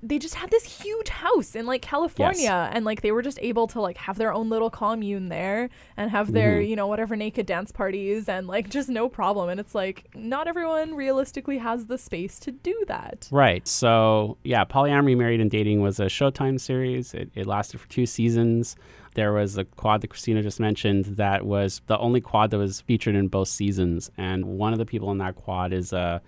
they 0.02 0.18
just 0.20 0.36
had 0.36 0.50
this 0.52 0.82
huge 0.82 1.10
house 1.10 1.56
in 1.56 1.66
like 1.66 1.82
California 1.82 2.70
and 2.74 2.86
like 2.86 3.02
they 3.02 3.12
were 3.12 3.22
just 3.22 3.38
able 3.42 3.68
to 3.68 3.80
like 3.82 3.98
have 3.98 4.18
their 4.18 4.34
own 4.34 4.50
little 4.50 4.70
commune 4.70 5.30
there 5.30 5.70
and 5.98 6.10
have 6.12 6.32
their 6.32 6.60
Mhm. 6.60 6.70
you 6.70 6.76
know 6.76 6.88
whatever 6.88 7.16
naked 7.16 7.46
dance 7.46 7.72
parties 7.72 8.28
and 8.30 8.48
like 8.48 8.70
just 8.70 8.90
no 8.90 9.08
problem 9.10 9.50
and 9.50 9.60
it's 9.60 9.76
like 9.76 10.06
not 10.16 10.48
everyone 10.48 10.96
realistically 10.96 11.58
has 11.60 11.86
the 11.88 11.98
space 11.98 12.40
to 12.40 12.52
do 12.52 12.84
that 12.88 13.28
Right. 13.32 13.68
So, 13.68 14.38
yeah, 14.44 14.64
Polyamory, 14.66 15.16
Married, 15.18 15.40
and 15.42 15.52
Dating 15.52 15.82
was 15.82 16.00
a 16.00 16.06
Showtime 16.06 16.60
series. 16.60 17.14
It, 17.14 17.30
it 17.36 17.46
lasted 17.46 17.80
for 17.80 17.88
two 17.90 18.06
seasons. 18.06 18.76
There 19.16 19.32
was 19.34 19.58
a 19.58 19.66
quad 19.66 20.02
that 20.02 20.08
Christina 20.10 20.42
just 20.42 20.60
mentioned 20.60 21.06
that 21.18 21.46
was 21.46 21.82
the 21.88 21.98
only 22.00 22.22
quad 22.22 22.52
that 22.52 22.58
was 22.58 22.82
featured 22.82 23.16
in 23.16 23.28
both 23.28 23.48
seasons. 23.48 24.12
And 24.18 24.46
one 24.58 24.74
of 24.74 24.80
the 24.80 24.86
people 24.86 25.12
in 25.12 25.18
that 25.20 25.36
quad 25.36 25.72
is 25.74 25.94
a 25.94 26.22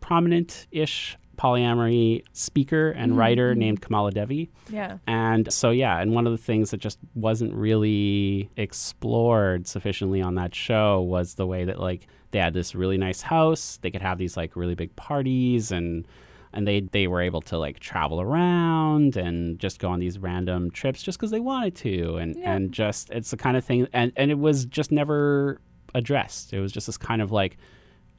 prominent 0.00 0.66
ish 0.70 1.16
polyamory 1.36 2.22
speaker 2.32 2.90
and 2.90 3.12
Mhm, 3.12 3.16
writer 3.18 3.54
mhm. 3.54 3.58
named 3.58 3.82
Kamala 3.82 4.10
Devi. 4.10 4.50
yeah 4.70 4.98
And 5.06 5.52
so, 5.52 5.70
yeah, 5.70 6.00
and 6.00 6.12
one 6.14 6.26
of 6.26 6.32
the 6.32 6.38
things 6.38 6.70
that 6.70 6.78
just 6.80 6.98
wasn't 7.14 7.54
really 7.54 8.50
explored 8.56 9.66
sufficiently 9.66 10.22
on 10.22 10.34
that 10.36 10.54
show 10.54 11.00
was 11.02 11.34
the 11.34 11.46
way 11.46 11.64
that, 11.64 11.80
like, 11.80 12.06
they 12.30 12.38
had 12.38 12.54
this 12.54 12.74
really 12.74 12.98
nice 12.98 13.22
house. 13.22 13.78
They 13.82 13.90
could 13.90 14.02
have 14.02 14.18
these, 14.18 14.36
like, 14.36 14.56
really 14.56 14.74
big 14.74 14.94
parties 14.96 15.70
and. 15.72 16.06
And 16.52 16.66
they, 16.66 16.80
they 16.80 17.06
were 17.06 17.20
able 17.20 17.42
to 17.42 17.58
like 17.58 17.80
travel 17.80 18.18
around 18.18 19.14
and 19.18 19.58
just 19.58 19.78
go 19.78 19.90
on 19.90 20.00
these 20.00 20.18
random 20.18 20.70
trips 20.70 21.02
just 21.02 21.18
because 21.18 21.30
they 21.30 21.40
wanted 21.40 21.74
to 21.76 22.16
and, 22.16 22.34
Yeah. 22.34 22.54
and 22.54 22.72
just 22.72 23.10
it's 23.10 23.30
the 23.30 23.36
kind 23.36 23.58
of 23.58 23.64
thing 23.64 23.86
and, 23.92 24.10
and 24.16 24.30
it 24.30 24.38
was 24.38 24.64
just 24.64 24.90
never 24.90 25.60
addressed. 25.94 26.54
It 26.54 26.60
was 26.60 26.72
just 26.72 26.86
this 26.86 26.96
kind 26.96 27.20
of 27.20 27.30
like 27.30 27.58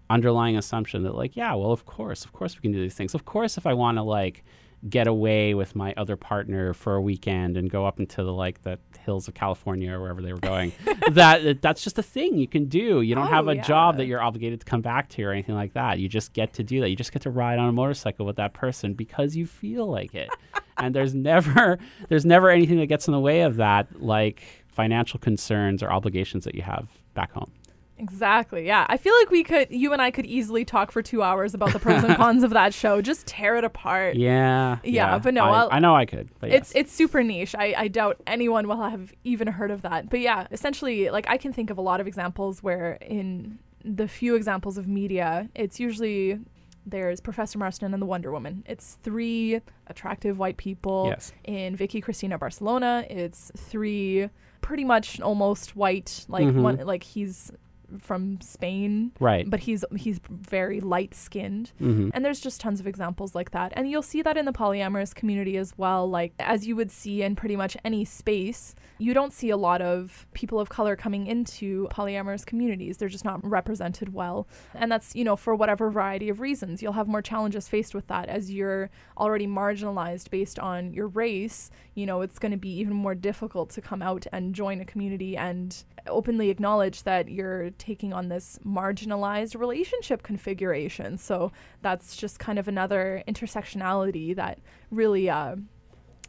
underlying 0.09 0.57
assumption 0.57 1.03
that 1.03 1.15
like 1.15 1.35
yeah 1.35 1.53
well 1.53 1.71
of 1.71 1.85
course 1.85 2.23
of 2.25 2.31
course 2.33 2.55
we 2.55 2.61
can 2.61 2.71
do 2.71 2.81
these 2.81 2.93
things. 2.95 3.13
Of 3.13 3.25
course 3.25 3.57
if 3.57 3.65
i 3.67 3.73
want 3.73 3.97
to 3.97 4.03
like 4.03 4.43
get 4.87 5.07
away 5.07 5.55
with 5.55 5.75
my 5.75 5.91
other 5.97 6.15
partner 6.15 6.71
for 6.73 6.93
a 6.95 7.01
weekend 7.01 7.57
and 7.57 7.67
go 7.69 7.85
up 7.85 7.99
into 7.99 8.23
the 8.23 8.31
like 8.31 8.61
the 8.61 8.77
hills 8.99 9.27
of 9.27 9.33
california 9.33 9.91
or 9.91 9.99
wherever 9.99 10.21
they 10.21 10.31
were 10.31 10.39
going 10.39 10.71
that 11.11 11.61
that's 11.63 11.83
just 11.83 11.97
a 11.97 12.03
thing 12.03 12.37
you 12.37 12.47
can 12.47 12.65
do. 12.65 13.01
You 13.01 13.15
don't 13.15 13.25
Oh, 13.27 13.31
have 13.31 13.47
a 13.47 13.55
job 13.55 13.97
that 13.97 14.05
you're 14.05 14.21
obligated 14.21 14.59
to 14.59 14.65
come 14.65 14.81
back 14.81 15.09
to 15.09 15.23
or 15.23 15.31
anything 15.31 15.55
like 15.55 15.73
that. 15.73 15.97
You 15.99 16.07
just 16.07 16.31
get 16.33 16.53
to 16.53 16.63
do 16.63 16.79
that. 16.81 16.89
You 16.89 16.95
just 16.95 17.11
get 17.11 17.23
to 17.23 17.29
ride 17.31 17.57
on 17.57 17.67
a 17.67 17.71
motorcycle 17.71 18.25
with 18.25 18.35
that 18.35 18.53
person 18.53 18.93
because 18.93 19.35
you 19.35 19.45
feel 19.47 19.87
like 19.87 20.13
it. 20.15 20.29
And 20.79 20.93
there's 20.93 21.15
never 21.15 21.79
there's 22.07 22.23
never 22.25 22.51
anything 22.51 22.77
that 22.77 22.85
gets 22.85 23.07
in 23.07 23.11
the 23.11 23.19
way 23.19 23.41
of 23.41 23.55
that 23.55 23.99
like 23.99 24.43
financial 24.67 25.19
concerns 25.19 25.81
or 25.81 25.91
obligations 25.91 26.43
that 26.45 26.53
you 26.53 26.61
have 26.61 26.87
back 27.15 27.31
home 27.31 27.51
exactly 27.99 28.65
yeah 28.65 28.85
i 28.89 28.97
feel 28.97 29.13
like 29.19 29.29
we 29.31 29.43
could 29.43 29.67
you 29.71 29.91
and 29.93 30.01
i 30.01 30.11
could 30.11 30.25
easily 30.25 30.63
talk 30.63 30.91
for 30.91 31.01
two 31.01 31.23
hours 31.23 31.53
about 31.53 31.73
the 31.73 31.79
pros 31.79 32.03
and 32.03 32.15
cons 32.21 32.43
of 32.43 32.51
that 32.51 32.73
show 32.73 33.01
just 33.01 33.25
tear 33.25 33.55
it 33.55 33.63
apart 33.63 34.15
Yeah. 34.15 34.77
Yeah, 34.83 35.17
but 35.19 35.33
no, 35.33 35.43
I, 35.45 35.63
I'll- 35.63 35.81
know 35.81 35.95
I 35.95 36.05
could. 36.05 36.29
But 36.39 36.49
it's 36.51 36.73
yes. 36.75 36.81
it's 36.81 36.93
super 36.93 37.23
niche. 37.23 37.55
I, 37.57 37.73
I 37.77 37.87
doubt 37.87 38.17
anyone 38.27 38.67
will 38.67 38.81
have 38.81 39.13
even 39.23 39.47
heard 39.47 39.71
of 39.71 39.81
that. 39.81 40.09
But 40.09 40.19
yeah, 40.21 40.47
essentially, 40.51 41.09
like 41.09 41.25
I 41.29 41.37
can 41.37 41.51
think 41.53 41.69
of 41.69 41.77
a 41.77 41.81
lot 41.81 41.99
of 42.01 42.07
examples 42.07 42.61
where 42.63 42.93
in 43.01 43.59
the 43.83 44.07
few 44.07 44.35
examples 44.35 44.77
of 44.77 44.87
media, 44.87 45.49
it's 45.55 45.79
usually 45.79 46.39
there's 46.85 47.19
Professor 47.19 47.57
Marston 47.59 47.93
and 47.93 48.01
the 48.01 48.05
Wonder 48.05 48.31
Woman. 48.31 48.63
It's 48.67 48.97
three 49.03 49.61
attractive 49.87 50.37
white 50.39 50.57
people. 50.57 51.07
yes. 51.09 51.33
In 51.43 51.75
Vicky 51.75 51.99
Cristina 52.01 52.37
Barcelona, 52.37 53.05
it's 53.09 53.51
three 53.57 54.29
pretty 54.61 54.83
much 54.83 55.19
almost 55.21 55.75
white, 55.75 56.25
like 56.27 56.45
Mhm. 56.47 56.61
one 56.61 56.77
like 56.85 57.03
he's 57.03 57.51
from 57.99 58.39
Spain, 58.41 59.11
Right. 59.19 59.49
but 59.49 59.61
he's 59.61 59.83
he's 59.95 60.19
very 60.29 60.79
light 60.79 61.13
skinned. 61.13 61.71
hmm 61.79 62.09
And 62.13 62.23
there's 62.25 62.39
just 62.39 62.59
tons 62.61 62.79
of 62.79 62.87
examples 62.87 63.33
like 63.35 63.51
that. 63.51 63.71
And 63.75 63.89
you'll 63.89 64.01
see 64.01 64.21
that 64.21 64.37
in 64.37 64.45
the 64.45 64.51
polyamorous 64.53 65.13
community 65.15 65.57
as 65.57 65.73
well. 65.77 66.09
Like, 66.09 66.33
as 66.39 66.67
you 66.67 66.75
would 66.75 66.91
see 66.91 67.21
in 67.23 67.35
pretty 67.35 67.55
much 67.55 67.77
any 67.83 68.03
space, 68.05 68.75
you 68.97 69.13
don't 69.13 69.33
see 69.33 69.49
a 69.49 69.57
lot 69.57 69.81
of 69.81 70.27
people 70.33 70.59
of 70.59 70.69
color 70.69 70.95
coming 70.95 71.27
into 71.27 71.87
polyamorous 71.91 72.45
communities. 72.45 72.97
They're 72.97 73.07
just 73.09 73.25
not 73.25 73.39
represented 73.45 74.13
well. 74.13 74.47
And 74.73 74.91
that's, 74.91 75.15
you 75.15 75.23
know, 75.23 75.35
for 75.35 75.55
whatever 75.55 75.89
variety 75.89 76.29
of 76.29 76.39
reasons. 76.39 76.81
You'll 76.81 76.93
have 76.93 77.07
more 77.07 77.21
challenges 77.21 77.67
faced 77.67 77.95
with 77.95 78.07
that 78.07 78.27
as 78.29 78.51
you're 78.51 78.89
already 79.17 79.47
marginalized 79.47 80.29
based 80.29 80.59
on 80.59 80.93
your 80.93 81.07
race. 81.07 81.71
You 81.95 82.05
know, 82.05 82.21
it's 82.21 82.39
going 82.39 82.51
to 82.51 82.57
be 82.57 82.69
even 82.79 82.93
more 82.93 83.15
difficult 83.15 83.69
to 83.71 83.81
come 83.81 84.01
out 84.01 84.25
and 84.31 84.53
join 84.53 84.81
a 84.81 84.85
community 84.85 85.35
and 85.37 85.83
openly 86.07 86.49
acknowledge 86.49 87.03
that 87.03 87.29
you're 87.29 87.71
taking 87.77 88.13
on 88.13 88.29
this 88.29 88.59
marginalized 88.65 89.59
relationship 89.59 90.23
configuration. 90.23 91.17
So 91.17 91.51
that's 91.81 92.15
just 92.15 92.39
kind 92.39 92.57
of 92.59 92.67
another 92.67 93.23
intersectionality 93.27 94.35
that 94.35 94.59
really 94.91 95.29
uh, 95.29 95.55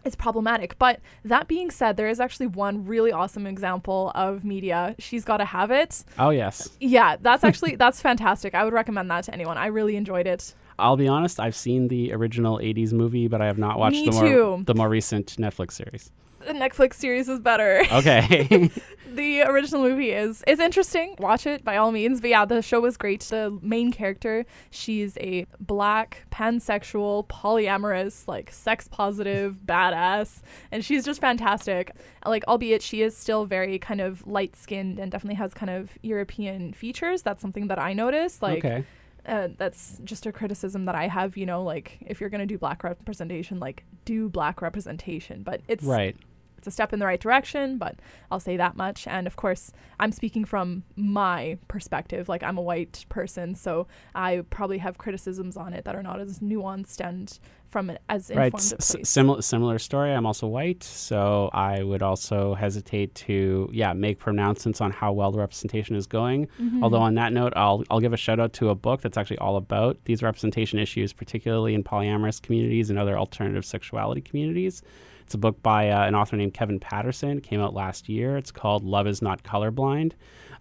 is 0.05 0.14
problematic. 0.17 0.79
But 0.79 1.01
that 1.25 1.49
being 1.49 1.71
said, 1.71 1.97
there 1.97 2.09
is 2.09 2.21
actually 2.21 2.49
one 2.49 2.85
really 2.87 3.12
awesome 3.12 3.47
example 3.47 4.12
of 4.14 4.45
media. 4.45 4.95
She's 4.99 5.25
got 5.25 5.38
to 5.38 5.45
have 5.45 5.71
it. 5.71 6.05
Oh 6.19 6.31
yes. 6.31 6.71
Yeah, 6.81 7.17
that's 7.21 7.45
actually 7.49 7.77
that's 7.77 8.01
fantastic. 8.01 8.55
I 8.55 8.64
would 8.64 8.73
recommend 8.73 9.11
that 9.11 9.25
to 9.25 9.35
anyone. 9.35 9.59
I 9.59 9.67
really 9.67 9.97
enjoyed 9.97 10.27
it. 10.27 10.55
I'll 10.81 10.97
be 10.97 11.09
honest. 11.09 11.41
I've 11.41 11.57
seen 11.57 11.88
the 11.88 12.12
original 12.12 12.59
'80s 12.59 12.93
movie, 12.93 13.27
but 13.29 13.41
I 13.41 13.47
have 13.47 13.59
not 13.59 13.79
watched 13.79 13.97
Me 13.97 14.07
the 14.07 14.12
more 14.12 14.23
too. 14.23 14.62
the 14.64 14.75
more 14.75 14.88
recent 14.88 15.35
Netflix 15.37 15.73
series. 15.73 16.12
The 16.47 16.53
Netflix 16.53 16.95
series 16.95 17.29
is 17.29 17.41
better. 17.41 17.83
Okay. 17.93 18.71
the 19.14 19.42
original 19.42 19.83
movie 19.83 20.11
is 20.11 20.42
is 20.47 20.61
interesting. 20.61 21.14
Watch 21.18 21.47
it 21.47 21.64
by 21.64 21.77
all 21.77 21.92
means. 21.92 22.21
But 22.21 22.31
yeah, 22.31 22.44
the 22.44 22.62
show 22.62 22.81
was 22.81 22.97
great. 22.97 23.21
The 23.21 23.59
main 23.62 23.92
character, 23.92 24.44
she's 24.71 25.16
a 25.18 25.47
black, 25.61 26.27
pansexual, 26.31 27.27
polyamorous, 27.29 28.29
like 28.29 28.51
sex 28.53 28.88
positive 28.88 29.61
badass, 29.66 30.40
and 30.71 30.85
she's 30.85 31.05
just 31.05 31.21
fantastic. 31.21 31.92
Like, 32.25 32.44
albeit 32.47 32.83
she 32.83 33.03
is 33.03 33.16
still 33.16 33.47
very 33.47 33.79
kind 33.79 34.01
of 34.01 34.27
light 34.27 34.57
skinned 34.57 34.99
and 34.99 35.11
definitely 35.11 35.37
has 35.37 35.55
kind 35.55 35.71
of 35.71 35.90
European 36.03 36.73
features. 36.73 37.23
That's 37.23 37.42
something 37.42 37.68
that 37.68 37.79
I 37.79 37.92
noticed. 37.92 38.42
Like. 38.42 38.64
okay. 38.64 38.85
Uh, 39.27 39.49
that's 39.59 40.01
just 40.05 40.25
a 40.25 40.33
criticism 40.33 40.87
that 40.87 40.94
I 40.94 41.07
have, 41.07 41.37
you 41.37 41.44
know, 41.44 41.62
like 41.62 41.99
if 42.01 42.18
you're 42.18 42.31
going 42.31 42.40
to 42.40 42.47
do 42.47 42.57
black 42.57 42.83
representation, 42.83 43.61
like 43.61 43.85
do 44.07 44.31
black 44.31 44.62
representation, 44.62 45.42
but 45.42 45.61
it's 45.68 45.85
Right. 45.85 46.16
It's 46.59 46.66
a 46.66 46.71
step 46.71 46.92
in 46.92 46.99
the 46.99 47.07
right 47.07 47.21
direction, 47.21 47.79
but 47.79 47.97
I'll 48.31 48.40
say 48.40 48.57
that 48.57 48.77
much. 48.77 49.07
And 49.07 49.27
of 49.27 49.37
course, 49.37 49.73
I'm 50.01 50.12
speaking 50.12 50.44
from 50.44 50.83
my 50.97 51.57
perspective. 51.68 52.29
Like, 52.29 52.42
I'm 52.42 52.59
a 52.59 52.62
white 52.62 53.07
person, 53.09 53.55
so 53.55 53.87
I 54.14 54.42
probably 54.51 54.79
have 54.79 54.99
criticisms 54.99 55.57
on 55.57 55.73
it 55.73 55.85
that 55.85 55.94
are 55.94 56.03
not 56.03 56.21
as 56.21 56.40
nuanced 56.40 57.01
and 57.01 57.38
from 57.71 57.90
an 57.90 57.99
as 58.09 58.31
Right. 58.35 58.47
informed 58.47 58.81
S- 58.81 58.97
similar 59.05 59.42
similar 59.42 59.79
story. 59.79 60.11
I'm 60.12 60.25
also 60.25 60.47
white, 60.47 60.83
so 60.83 61.51
I 61.53 61.83
would 61.83 62.03
also 62.03 62.55
hesitate 62.55 63.14
to 63.27 63.68
yeah 63.73 63.92
make 63.92 64.18
pronouncements 64.18 64.81
on 64.81 64.90
how 64.90 65.12
well 65.12 65.31
the 65.31 65.38
representation 65.38 65.94
is 65.94 66.07
going. 66.07 66.49
Mhm. 66.59 66.83
Although 66.83 67.03
on 67.03 67.14
that 67.16 67.33
note, 67.35 67.53
I'll 67.57 67.85
I'll 67.90 68.01
give 68.01 68.14
a 68.14 68.16
shout 68.16 68.40
out 68.40 68.55
to 68.55 68.71
a 68.71 68.75
book 68.75 69.03
that's 69.03 69.18
actually 69.18 69.38
all 69.38 69.57
about 69.57 69.99
these 70.07 70.23
representation 70.23 70.79
issues, 70.79 71.12
particularly 71.12 71.75
in 71.75 71.85
polyamorous 71.85 72.40
communities 72.40 72.88
and 72.88 72.99
other 72.99 73.18
alternative 73.18 73.66
sexuality 73.66 74.23
communities. 74.23 74.83
It's 75.29 75.35
a 75.35 75.38
book 75.38 75.62
by 75.62 75.91
uh, 75.91 76.07
an 76.07 76.14
author 76.14 76.38
named 76.38 76.55
Kevin 76.55 76.81
Patterson. 76.81 77.37
It 77.37 77.43
came 77.43 77.61
out 77.61 77.75
last 77.75 78.09
year. 78.09 78.38
It's 78.38 78.51
called 78.51 78.83
Love 78.83 79.07
Is 79.07 79.21
Not 79.21 79.43
Colorblind. 79.43 80.12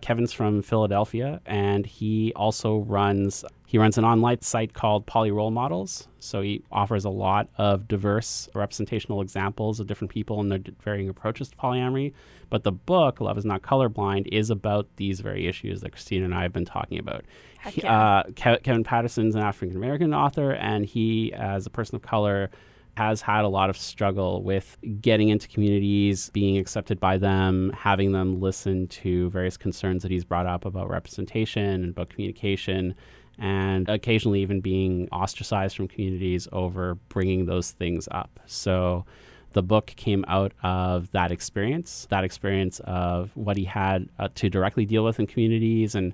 Kevin's 0.01 0.33
from 0.33 0.61
Philadelphia, 0.61 1.39
and 1.45 1.85
he 1.85 2.33
also 2.35 2.79
runs 2.79 3.45
he 3.65 3.77
runs 3.77 3.97
an 3.97 4.03
online 4.03 4.41
site 4.41 4.73
called 4.73 5.05
Poly 5.05 5.31
Role 5.31 5.51
Models. 5.51 6.09
So 6.19 6.41
he 6.41 6.63
offers 6.69 7.05
a 7.05 7.09
lot 7.09 7.47
of 7.57 7.87
diverse 7.87 8.49
representational 8.53 9.21
examples 9.21 9.79
of 9.79 9.87
different 9.87 10.11
people 10.11 10.41
and 10.41 10.51
their 10.51 10.59
varying 10.83 11.07
approaches 11.07 11.47
to 11.51 11.55
polyamory. 11.55 12.11
But 12.49 12.65
the 12.65 12.73
book 12.73 13.21
Love 13.21 13.37
Is 13.37 13.45
Not 13.45 13.61
Colorblind 13.61 14.27
is 14.33 14.49
about 14.49 14.89
these 14.97 15.21
very 15.21 15.47
issues 15.47 15.79
that 15.79 15.93
Christina 15.93 16.25
and 16.25 16.35
I 16.35 16.41
have 16.41 16.51
been 16.51 16.65
talking 16.65 16.99
about. 16.99 17.23
He- 17.69 17.83
yeah. 17.83 18.17
uh, 18.17 18.23
Ke- 18.31 18.61
Kevin 18.63 18.83
Patterson's 18.83 19.33
an 19.33 19.43
African 19.43 19.77
American 19.77 20.13
author, 20.13 20.51
and 20.51 20.85
he, 20.85 21.31
as 21.31 21.65
a 21.65 21.69
person 21.69 21.95
of 21.95 22.01
color, 22.01 22.49
has 22.97 23.21
had 23.21 23.45
a 23.45 23.47
lot 23.47 23.69
of 23.69 23.77
struggle 23.77 24.41
with 24.41 24.75
getting 25.01 25.29
into 25.29 25.47
communities, 25.47 26.31
being 26.31 26.57
accepted 26.57 26.99
by 26.99 27.15
them, 27.15 27.71
having 27.77 28.11
them 28.11 28.41
listen 28.41 28.87
to 28.87 29.29
various 29.29 29.55
concerns 29.55 30.01
that 30.01 30.09
he's 30.09 30.25
brought 30.25 30.47
up 30.47 30.65
about 30.65 30.89
representation 30.89 31.63
and 31.63 31.89
about 31.89 32.09
communication, 32.09 32.95
and 33.37 33.87
occasionally 33.87 34.41
even 34.41 34.61
being 34.61 35.07
ostracized 35.11 35.75
from 35.75 35.87
communities 35.87 36.47
over 36.51 36.95
bringing 37.07 37.45
those 37.45 37.69
things 37.69 38.07
up. 38.09 38.39
So 38.47 39.05
the 39.53 39.61
book 39.61 39.93
came 39.95 40.25
out 40.27 40.53
of 40.63 41.11
that 41.11 41.31
experience, 41.31 42.07
that 42.09 42.23
experience 42.23 42.81
of 42.85 43.29
what 43.35 43.57
he 43.57 43.65
had 43.65 44.09
uh, 44.17 44.29
to 44.33 44.49
directly 44.49 44.85
deal 44.87 45.03
with 45.03 45.19
in 45.19 45.27
communities 45.27 45.93
and 45.93 46.13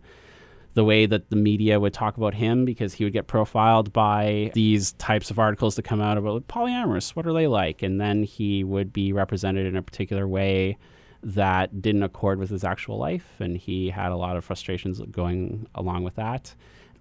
the 0.74 0.84
way 0.84 1.06
that 1.06 1.30
the 1.30 1.36
media 1.36 1.80
would 1.80 1.94
talk 1.94 2.18
about 2.18 2.34
him 2.34 2.66
because 2.66 2.94
he 2.94 3.04
would 3.04 3.14
get 3.14 3.28
profiled 3.28 3.94
by 3.94 4.52
these 4.54 4.94
types 4.94 5.30
of 5.30 5.38
articles 5.38 5.76
that 5.76 5.84
come 5.84 6.02
out 6.02 6.18
about 6.18 6.48
polyamorous, 6.48 7.12
what 7.12 7.28
are 7.28 7.34
they 7.34 7.48
like? 7.48 7.84
And 7.84 8.02
then 8.02 8.24
he 8.24 8.64
would 8.64 8.92
be 8.92 9.14
represented 9.14 9.68
in 9.68 9.76
a 9.76 9.84
particular 9.84 10.28
way 10.28 10.78
that 11.22 11.82
didn't 11.82 12.04
accord 12.04 12.40
with 12.40 12.50
his 12.50 12.64
actual 12.64 12.98
life. 12.98 13.36
And 13.40 13.56
he 13.56 13.90
had 13.90 14.12
a 14.12 14.18
lot 14.18 14.36
of 14.36 14.44
frustrations 14.44 15.00
going 15.12 15.68
along 15.76 16.04
with 16.04 16.16
that. 16.16 16.56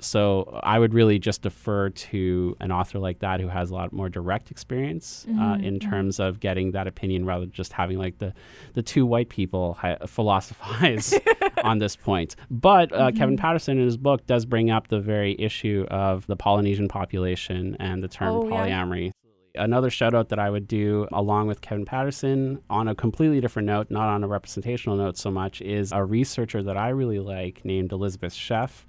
So 0.04 0.60
I 0.62 0.78
would 0.78 0.94
really 0.94 1.18
just 1.18 1.42
defer 1.42 1.90
to 1.90 2.56
an 2.60 2.72
author 2.72 2.98
like 2.98 3.20
that 3.20 3.40
who 3.40 3.48
has 3.48 3.70
a 3.70 3.74
lot 3.74 3.92
more 3.92 4.08
direct 4.08 4.50
experience 4.50 5.26
uh, 5.28 5.32
mm-hmm. 5.32 5.42
uh, 5.42 5.54
in 5.56 5.78
mm-hmm. 5.78 5.90
terms 5.90 6.20
of 6.20 6.40
getting 6.40 6.72
that 6.72 6.86
opinion 6.86 7.24
rather 7.24 7.44
than 7.44 7.52
just 7.52 7.72
having 7.72 7.98
like 7.98 8.18
the, 8.18 8.34
the 8.74 8.82
two 8.82 9.06
white 9.06 9.28
people 9.28 9.74
ha- 9.74 9.98
philosophize 10.06 11.14
on 11.64 11.78
this 11.78 11.96
point. 11.96 12.36
But 12.50 12.92
uh, 12.92 13.08
mm-hmm. 13.08 13.18
Kevin 13.18 13.36
Patterson 13.36 13.78
in 13.78 13.84
his 13.84 13.96
book 13.96 14.26
does 14.26 14.44
bring 14.44 14.70
up 14.70 14.88
the 14.88 15.00
very 15.00 15.36
issue 15.38 15.86
of 15.90 16.26
the 16.26 16.36
Polynesian 16.36 16.88
population 16.88 17.76
and 17.78 18.02
the 18.02 18.08
term 18.08 18.34
oh, 18.34 18.42
polyamory. 18.44 19.06
Yeah. 19.06 19.12
Another 19.54 19.90
shout 19.90 20.14
out 20.14 20.30
that 20.30 20.38
I 20.38 20.48
would 20.48 20.66
do 20.66 21.06
along 21.12 21.46
with 21.46 21.60
Kevin 21.60 21.84
Patterson 21.84 22.62
on 22.70 22.88
a 22.88 22.94
completely 22.94 23.38
different 23.40 23.66
note, 23.66 23.90
not 23.90 24.08
on 24.08 24.24
a 24.24 24.26
representational 24.26 24.96
note 24.96 25.18
so 25.18 25.30
much, 25.30 25.60
is 25.60 25.92
a 25.92 26.02
researcher 26.02 26.62
that 26.62 26.78
I 26.78 26.88
really 26.88 27.18
like 27.18 27.62
named 27.62 27.92
Elisabeth 27.92 28.32
Sheff 28.32 28.84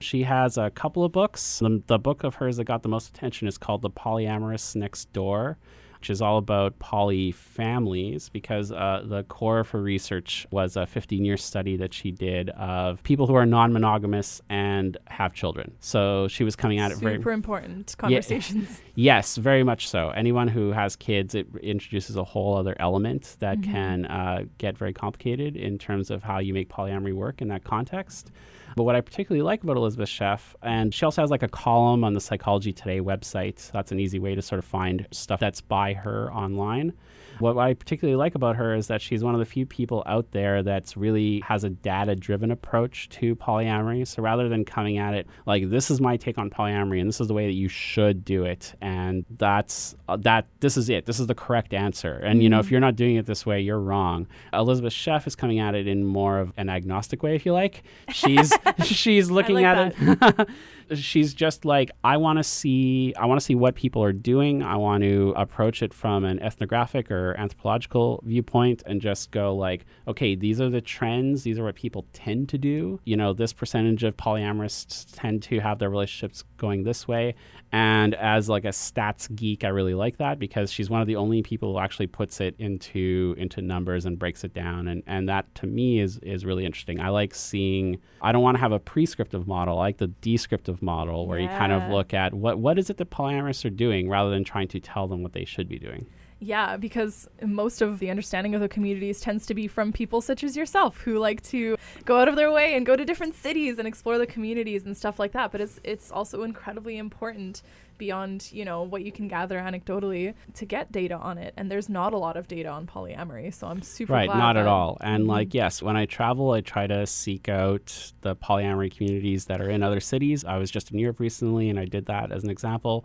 she 0.00 0.22
has 0.22 0.56
a 0.56 0.70
couple 0.70 1.04
of 1.04 1.12
books. 1.12 1.58
The, 1.58 1.82
the 1.86 1.98
book 1.98 2.24
of 2.24 2.36
hers 2.36 2.56
that 2.56 2.64
got 2.64 2.82
the 2.82 2.88
most 2.88 3.08
attention 3.08 3.48
is 3.48 3.58
called 3.58 3.82
The 3.82 3.90
Polyamorists 3.90 4.76
Next 4.76 5.12
Door 5.12 5.58
which 6.00 6.10
is 6.10 6.22
all 6.22 6.38
about 6.38 6.78
poly 6.78 7.32
families 7.32 8.28
because 8.28 8.70
uh, 8.70 9.02
the 9.04 9.24
core 9.24 9.60
of 9.60 9.70
her 9.70 9.80
research 9.80 10.46
was 10.50 10.76
a 10.76 10.86
15 10.86 11.24
year 11.24 11.36
study 11.36 11.76
that 11.76 11.92
she 11.92 12.10
did 12.10 12.50
of 12.50 13.02
people 13.02 13.26
who 13.26 13.34
are 13.34 13.46
non 13.46 13.72
monogamous 13.72 14.40
and 14.48 14.96
have 15.08 15.34
children. 15.34 15.72
So 15.80 16.28
she 16.28 16.44
was 16.44 16.54
coming 16.54 16.78
at 16.78 16.92
Super 16.92 16.98
it 16.98 17.02
very. 17.02 17.18
Super 17.18 17.32
important 17.32 17.94
conversations. 17.98 18.80
Yeah, 18.94 19.16
yes, 19.16 19.36
very 19.36 19.64
much 19.64 19.88
so. 19.88 20.10
Anyone 20.10 20.48
who 20.48 20.70
has 20.70 20.94
kids, 20.94 21.34
it 21.34 21.48
introduces 21.62 22.16
a 22.16 22.24
whole 22.24 22.56
other 22.56 22.76
element 22.78 23.36
that 23.40 23.58
mm-hmm. 23.58 23.72
can 23.72 24.06
uh, 24.06 24.44
get 24.58 24.78
very 24.78 24.92
complicated 24.92 25.56
in 25.56 25.78
terms 25.78 26.10
of 26.10 26.22
how 26.22 26.38
you 26.38 26.54
make 26.54 26.68
polyamory 26.68 27.12
work 27.12 27.42
in 27.42 27.48
that 27.48 27.64
context. 27.64 28.30
But 28.78 28.84
what 28.84 28.94
I 28.94 29.00
particularly 29.00 29.42
like 29.42 29.64
about 29.64 29.76
Elisabeth 29.76 30.08
Sheff, 30.08 30.54
and 30.62 30.94
she 30.94 31.04
also 31.04 31.20
has 31.20 31.32
like 31.32 31.42
a 31.42 31.48
column 31.48 32.04
on 32.04 32.12
the 32.12 32.20
Psychology 32.20 32.72
Today 32.72 33.00
website. 33.00 33.72
That's 33.72 33.90
an 33.90 33.98
easy 33.98 34.20
way 34.20 34.36
to 34.36 34.40
sort 34.40 34.60
of 34.60 34.64
find 34.64 35.04
stuff 35.10 35.40
that's 35.40 35.60
by 35.60 35.94
her 35.94 36.32
online. 36.32 36.92
What 37.40 37.56
I 37.58 37.74
particularly 37.74 38.16
like 38.16 38.34
about 38.34 38.56
her 38.56 38.74
is 38.74 38.86
that 38.88 39.00
she's 39.00 39.22
one 39.22 39.34
of 39.34 39.40
the 39.40 39.46
few 39.46 39.66
people 39.66 40.02
out 40.06 40.30
there 40.32 40.62
that's 40.62 40.96
really 40.96 41.40
has 41.40 41.64
a 41.64 41.70
data 41.70 42.14
driven 42.14 42.50
approach 42.50 43.08
to 43.10 43.36
polyamory. 43.36 44.06
So 44.06 44.22
rather 44.22 44.48
than 44.48 44.64
coming 44.64 44.98
at 44.98 45.14
it 45.14 45.26
like 45.46 45.70
this 45.70 45.90
is 45.90 46.00
my 46.00 46.16
take 46.16 46.38
on 46.38 46.50
polyamory 46.50 47.00
and 47.00 47.08
this 47.08 47.20
is 47.20 47.28
the 47.28 47.34
way 47.34 47.46
that 47.46 47.54
you 47.54 47.68
should 47.68 48.24
do 48.24 48.44
it 48.44 48.74
and 48.80 49.24
that's 49.36 49.94
uh, 50.08 50.16
that 50.18 50.46
this 50.60 50.76
is 50.76 50.88
it. 50.88 51.06
This 51.06 51.20
is 51.20 51.26
the 51.26 51.34
correct 51.34 51.74
answer. 51.74 52.14
And 52.14 52.42
you 52.42 52.48
know, 52.48 52.58
if 52.58 52.66
mm-hmm. 52.66 52.74
you're 52.74 52.80
not 52.80 52.96
doing 52.96 53.16
it 53.16 53.26
this 53.26 53.46
way, 53.46 53.60
you're 53.60 53.80
wrong. 53.80 54.26
Elisabeth 54.52 54.92
Sheff 54.92 55.26
is 55.26 55.36
coming 55.36 55.58
at 55.58 55.74
it 55.74 55.86
in 55.86 56.04
more 56.04 56.38
of 56.38 56.52
an 56.56 56.68
agnostic 56.68 57.22
way 57.22 57.34
if 57.34 57.46
you 57.46 57.52
like. 57.52 57.82
She's 58.12 58.52
she's 58.84 59.30
looking 59.38 59.56
like 59.56 59.64
at 59.64 59.96
that. 59.96 60.40
it 60.40 60.48
she's 60.94 61.34
just 61.34 61.64
like 61.64 61.90
I 62.04 62.16
want 62.16 62.38
to 62.38 62.44
see 62.44 63.14
I 63.16 63.26
want 63.26 63.40
to 63.40 63.44
see 63.44 63.54
what 63.54 63.74
people 63.74 64.02
are 64.02 64.12
doing. 64.12 64.62
I 64.62 64.76
want 64.76 65.02
to 65.02 65.32
approach 65.36 65.82
it 65.82 65.92
from 65.92 66.24
an 66.24 66.40
ethnographic 66.40 67.10
or 67.10 67.34
anthropological 67.38 68.22
viewpoint 68.24 68.82
and 68.86 69.00
just 69.00 69.30
go 69.30 69.54
like, 69.54 69.86
okay, 70.06 70.34
these 70.34 70.60
are 70.60 70.70
the 70.70 70.80
trends. 70.80 71.42
These 71.42 71.58
are 71.58 71.64
what 71.64 71.74
people 71.74 72.06
tend 72.12 72.48
to 72.50 72.58
do. 72.58 73.00
You 73.04 73.16
know, 73.16 73.32
this 73.32 73.52
percentage 73.52 74.04
of 74.04 74.16
polyamorous 74.16 75.06
tend 75.12 75.42
to 75.44 75.60
have 75.60 75.78
their 75.78 75.90
relationships 75.90 76.44
going 76.56 76.82
this 76.84 77.06
way. 77.06 77.34
And 77.70 78.14
as 78.14 78.48
like 78.48 78.64
a 78.64 78.68
stats 78.68 79.34
geek, 79.34 79.64
I 79.64 79.68
really 79.68 79.94
like 79.94 80.16
that 80.18 80.38
because 80.38 80.72
she's 80.72 80.88
one 80.88 81.00
of 81.00 81.06
the 81.06 81.16
only 81.16 81.42
people 81.42 81.72
who 81.72 81.78
actually 81.78 82.06
puts 82.06 82.40
it 82.40 82.54
into 82.58 83.34
into 83.38 83.60
numbers 83.60 84.06
and 84.06 84.18
breaks 84.18 84.44
it 84.44 84.54
down. 84.54 84.88
And 84.88 85.02
and 85.06 85.28
that 85.28 85.54
to 85.56 85.66
me 85.66 86.00
is 86.00 86.18
is 86.22 86.44
really 86.44 86.64
interesting. 86.64 87.00
I 87.00 87.10
like 87.10 87.34
seeing. 87.34 87.98
I 88.22 88.32
don't 88.32 88.42
want 88.42 88.56
to 88.56 88.60
have 88.60 88.72
a 88.72 88.78
prescriptive 88.78 89.46
model. 89.46 89.78
I 89.78 89.82
like 89.82 89.98
the 89.98 90.08
descriptive 90.08 90.77
model 90.80 91.26
where 91.26 91.38
yeah. 91.38 91.50
you 91.50 91.58
kind 91.58 91.72
of 91.72 91.90
look 91.90 92.14
at 92.14 92.34
what 92.34 92.58
what 92.58 92.78
is 92.78 92.90
it 92.90 92.96
that 92.96 93.10
polyamorous 93.10 93.64
are 93.64 93.70
doing 93.70 94.08
rather 94.08 94.30
than 94.30 94.44
trying 94.44 94.68
to 94.68 94.80
tell 94.80 95.08
them 95.08 95.22
what 95.22 95.32
they 95.32 95.44
should 95.44 95.68
be 95.68 95.78
doing. 95.78 96.06
Yeah, 96.40 96.76
because 96.76 97.28
most 97.44 97.82
of 97.82 97.98
the 97.98 98.10
understanding 98.10 98.54
of 98.54 98.60
the 98.60 98.68
communities 98.68 99.20
tends 99.20 99.44
to 99.46 99.54
be 99.54 99.66
from 99.66 99.92
people 99.92 100.20
such 100.20 100.44
as 100.44 100.56
yourself 100.56 100.98
who 100.98 101.18
like 101.18 101.42
to 101.44 101.76
go 102.04 102.20
out 102.20 102.28
of 102.28 102.36
their 102.36 102.52
way 102.52 102.74
and 102.74 102.86
go 102.86 102.94
to 102.94 103.04
different 103.04 103.34
cities 103.34 103.78
and 103.78 103.88
explore 103.88 104.18
the 104.18 104.26
communities 104.26 104.84
and 104.84 104.96
stuff 104.96 105.18
like 105.18 105.32
that. 105.32 105.50
But 105.50 105.60
it's 105.60 105.80
it's 105.82 106.12
also 106.12 106.44
incredibly 106.44 106.96
important 106.96 107.62
beyond, 107.98 108.50
you 108.52 108.64
know, 108.64 108.82
what 108.82 109.02
you 109.02 109.12
can 109.12 109.28
gather 109.28 109.58
anecdotally 109.58 110.34
to 110.54 110.64
get 110.64 110.90
data 110.92 111.16
on 111.16 111.38
it. 111.38 111.54
And 111.56 111.70
there's 111.70 111.88
not 111.88 112.12
a 112.12 112.16
lot 112.16 112.36
of 112.36 112.48
data 112.48 112.68
on 112.68 112.86
polyamory. 112.86 113.52
So 113.52 113.66
I'm 113.66 113.82
super 113.82 114.12
Right, 114.12 114.28
not 114.28 114.56
at 114.56 114.66
all. 114.66 114.96
And 115.00 115.22
mm-hmm. 115.22 115.30
like 115.30 115.54
yes, 115.54 115.82
when 115.82 115.96
I 115.96 116.06
travel 116.06 116.52
I 116.52 116.60
try 116.60 116.86
to 116.86 117.06
seek 117.06 117.48
out 117.48 118.12
the 118.22 118.36
polyamory 118.36 118.94
communities 118.94 119.46
that 119.46 119.60
are 119.60 119.68
in 119.68 119.82
other 119.82 120.00
cities. 120.00 120.44
I 120.44 120.58
was 120.58 120.70
just 120.70 120.90
in 120.90 120.98
Europe 120.98 121.20
recently 121.20 121.68
and 121.68 121.78
I 121.78 121.84
did 121.84 122.06
that 122.06 122.32
as 122.32 122.44
an 122.44 122.50
example 122.50 123.04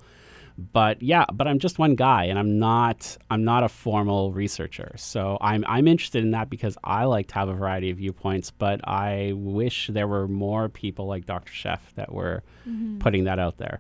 but 0.58 1.02
yeah 1.02 1.26
but 1.34 1.48
i'm 1.48 1.58
just 1.58 1.80
one 1.80 1.96
guy 1.96 2.26
and 2.26 2.38
i'm 2.38 2.60
not 2.60 3.18
i'm 3.32 3.44
not 3.44 3.64
a 3.64 3.70
formal 3.70 4.32
researcher 4.32 4.94
so 4.98 5.38
i'm 5.42 5.66
i'm 5.68 5.88
interested 5.88 6.24
in 6.24 6.32
that 6.32 6.50
because 6.50 6.78
i 6.84 7.06
like 7.06 7.28
to 7.28 7.34
have 7.34 7.50
a 7.50 7.54
variety 7.54 7.90
of 7.90 7.98
viewpoints 7.98 8.52
but 8.52 8.80
i 8.88 9.32
wish 9.36 9.90
there 9.92 10.08
were 10.08 10.28
more 10.28 10.70
people 10.70 11.08
like 11.08 11.26
dr 11.26 11.52
Sheff 11.52 11.80
that 11.96 12.14
were 12.14 12.44
mm-hmm. 12.68 13.00
putting 13.00 13.24
that 13.24 13.40
out 13.40 13.58
there 13.58 13.80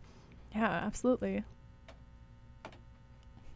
yeah 0.53 0.81
absolutely 0.85 1.43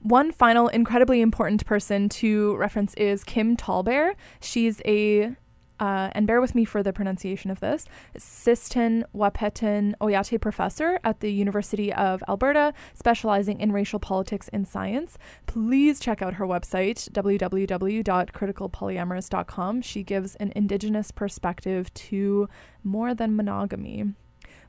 one 0.01 0.31
final 0.31 0.69
incredibly 0.69 1.21
important 1.21 1.65
person 1.65 2.07
to 2.07 2.55
reference 2.55 2.93
is 2.93 3.25
Kim 3.25 3.57
Tallbear. 3.57 4.13
She's 4.39 4.81
a 4.85 5.35
uh, 5.79 6.09
and 6.13 6.25
bear 6.25 6.41
with 6.41 6.55
me 6.55 6.65
for 6.65 6.81
the 6.81 6.91
pronunciation 6.91 7.51
of 7.51 7.59
this, 7.59 7.85
Sisseton 8.17 9.03
Wahpeton 9.15 9.93
Oyate 10.01 10.41
professor 10.41 10.99
at 11.03 11.19
the 11.19 11.31
University 11.31 11.93
of 11.93 12.23
Alberta, 12.27 12.73
specializing 12.95 13.61
in 13.61 13.71
racial 13.71 13.99
politics 13.99 14.49
and 14.51 14.67
science. 14.67 15.19
Please 15.45 15.99
check 15.99 16.23
out 16.23 16.33
her 16.35 16.45
website, 16.47 17.11
www.criticalpolyamorist.com. 17.11 19.81
She 19.83 20.03
gives 20.03 20.35
an 20.35 20.53
Indigenous 20.55 21.11
perspective 21.11 21.93
to 21.93 22.49
more 22.83 23.13
than 23.13 23.35
monogamy. 23.35 24.05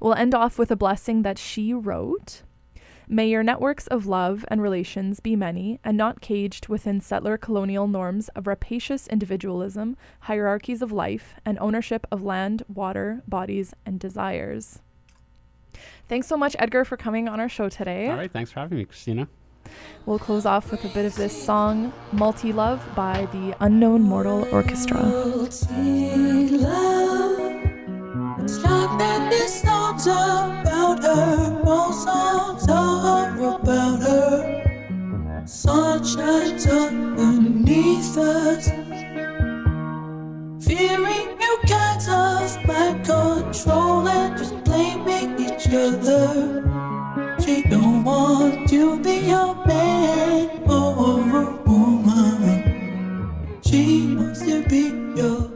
We'll 0.00 0.14
end 0.14 0.34
off 0.34 0.58
with 0.58 0.70
a 0.70 0.76
blessing 0.76 1.22
that 1.22 1.38
she 1.38 1.72
wrote. 1.74 2.42
May 3.10 3.28
your 3.30 3.42
networks 3.42 3.86
of 3.86 4.06
love 4.06 4.44
and 4.48 4.60
relations 4.60 5.18
be 5.18 5.34
many 5.34 5.80
and 5.82 5.96
not 5.96 6.20
caged 6.20 6.68
within 6.68 7.00
settler 7.00 7.38
colonial 7.38 7.88
norms 7.88 8.28
of 8.30 8.46
rapacious 8.46 9.06
individualism, 9.06 9.96
hierarchies 10.20 10.82
of 10.82 10.92
life, 10.92 11.34
and 11.44 11.58
ownership 11.58 12.06
of 12.12 12.22
land, 12.22 12.64
water, 12.68 13.22
bodies, 13.26 13.72
and 13.86 13.98
desires. 13.98 14.80
Thanks 16.06 16.26
so 16.26 16.36
much, 16.36 16.54
Edgar, 16.58 16.84
for 16.84 16.98
coming 16.98 17.28
on 17.28 17.40
our 17.40 17.48
show 17.48 17.70
today. 17.70 18.08
All 18.08 18.16
right, 18.16 18.30
thanks 18.30 18.52
for 18.52 18.60
having 18.60 18.76
me, 18.76 18.84
Christina. 18.84 19.26
We'll 20.04 20.18
close 20.18 20.44
off 20.44 20.70
with 20.70 20.84
a 20.84 20.88
bit 20.88 21.06
of 21.06 21.14
this 21.14 21.44
song, 21.44 21.92
Multi 22.12 22.52
Love, 22.52 22.86
by 22.94 23.26
the 23.32 23.56
Unknown 23.60 24.02
Mortal 24.02 24.46
Orchestra. 24.52 24.98
About 33.68 34.00
her. 34.02 35.44
Sun 35.46 36.02
shines 36.02 36.66
underneath 36.66 38.16
us, 38.16 38.68
fearing 40.66 41.28
new 41.42 41.58
kinds 41.68 42.08
of 42.08 42.66
mind 42.66 43.04
control 43.04 44.08
and 44.08 44.38
just 44.38 44.64
blaming 44.64 45.38
each 45.38 45.68
other. 45.68 46.64
She 47.44 47.62
don't 47.62 48.04
want 48.04 48.68
to 48.70 49.02
be 49.02 49.30
a 49.30 49.54
man 49.66 50.48
or 50.66 51.18
a 51.42 51.44
woman. 51.66 52.64
She 53.62 54.14
wants 54.16 54.40
to 54.40 54.62
be 54.66 54.84
your 55.20 55.47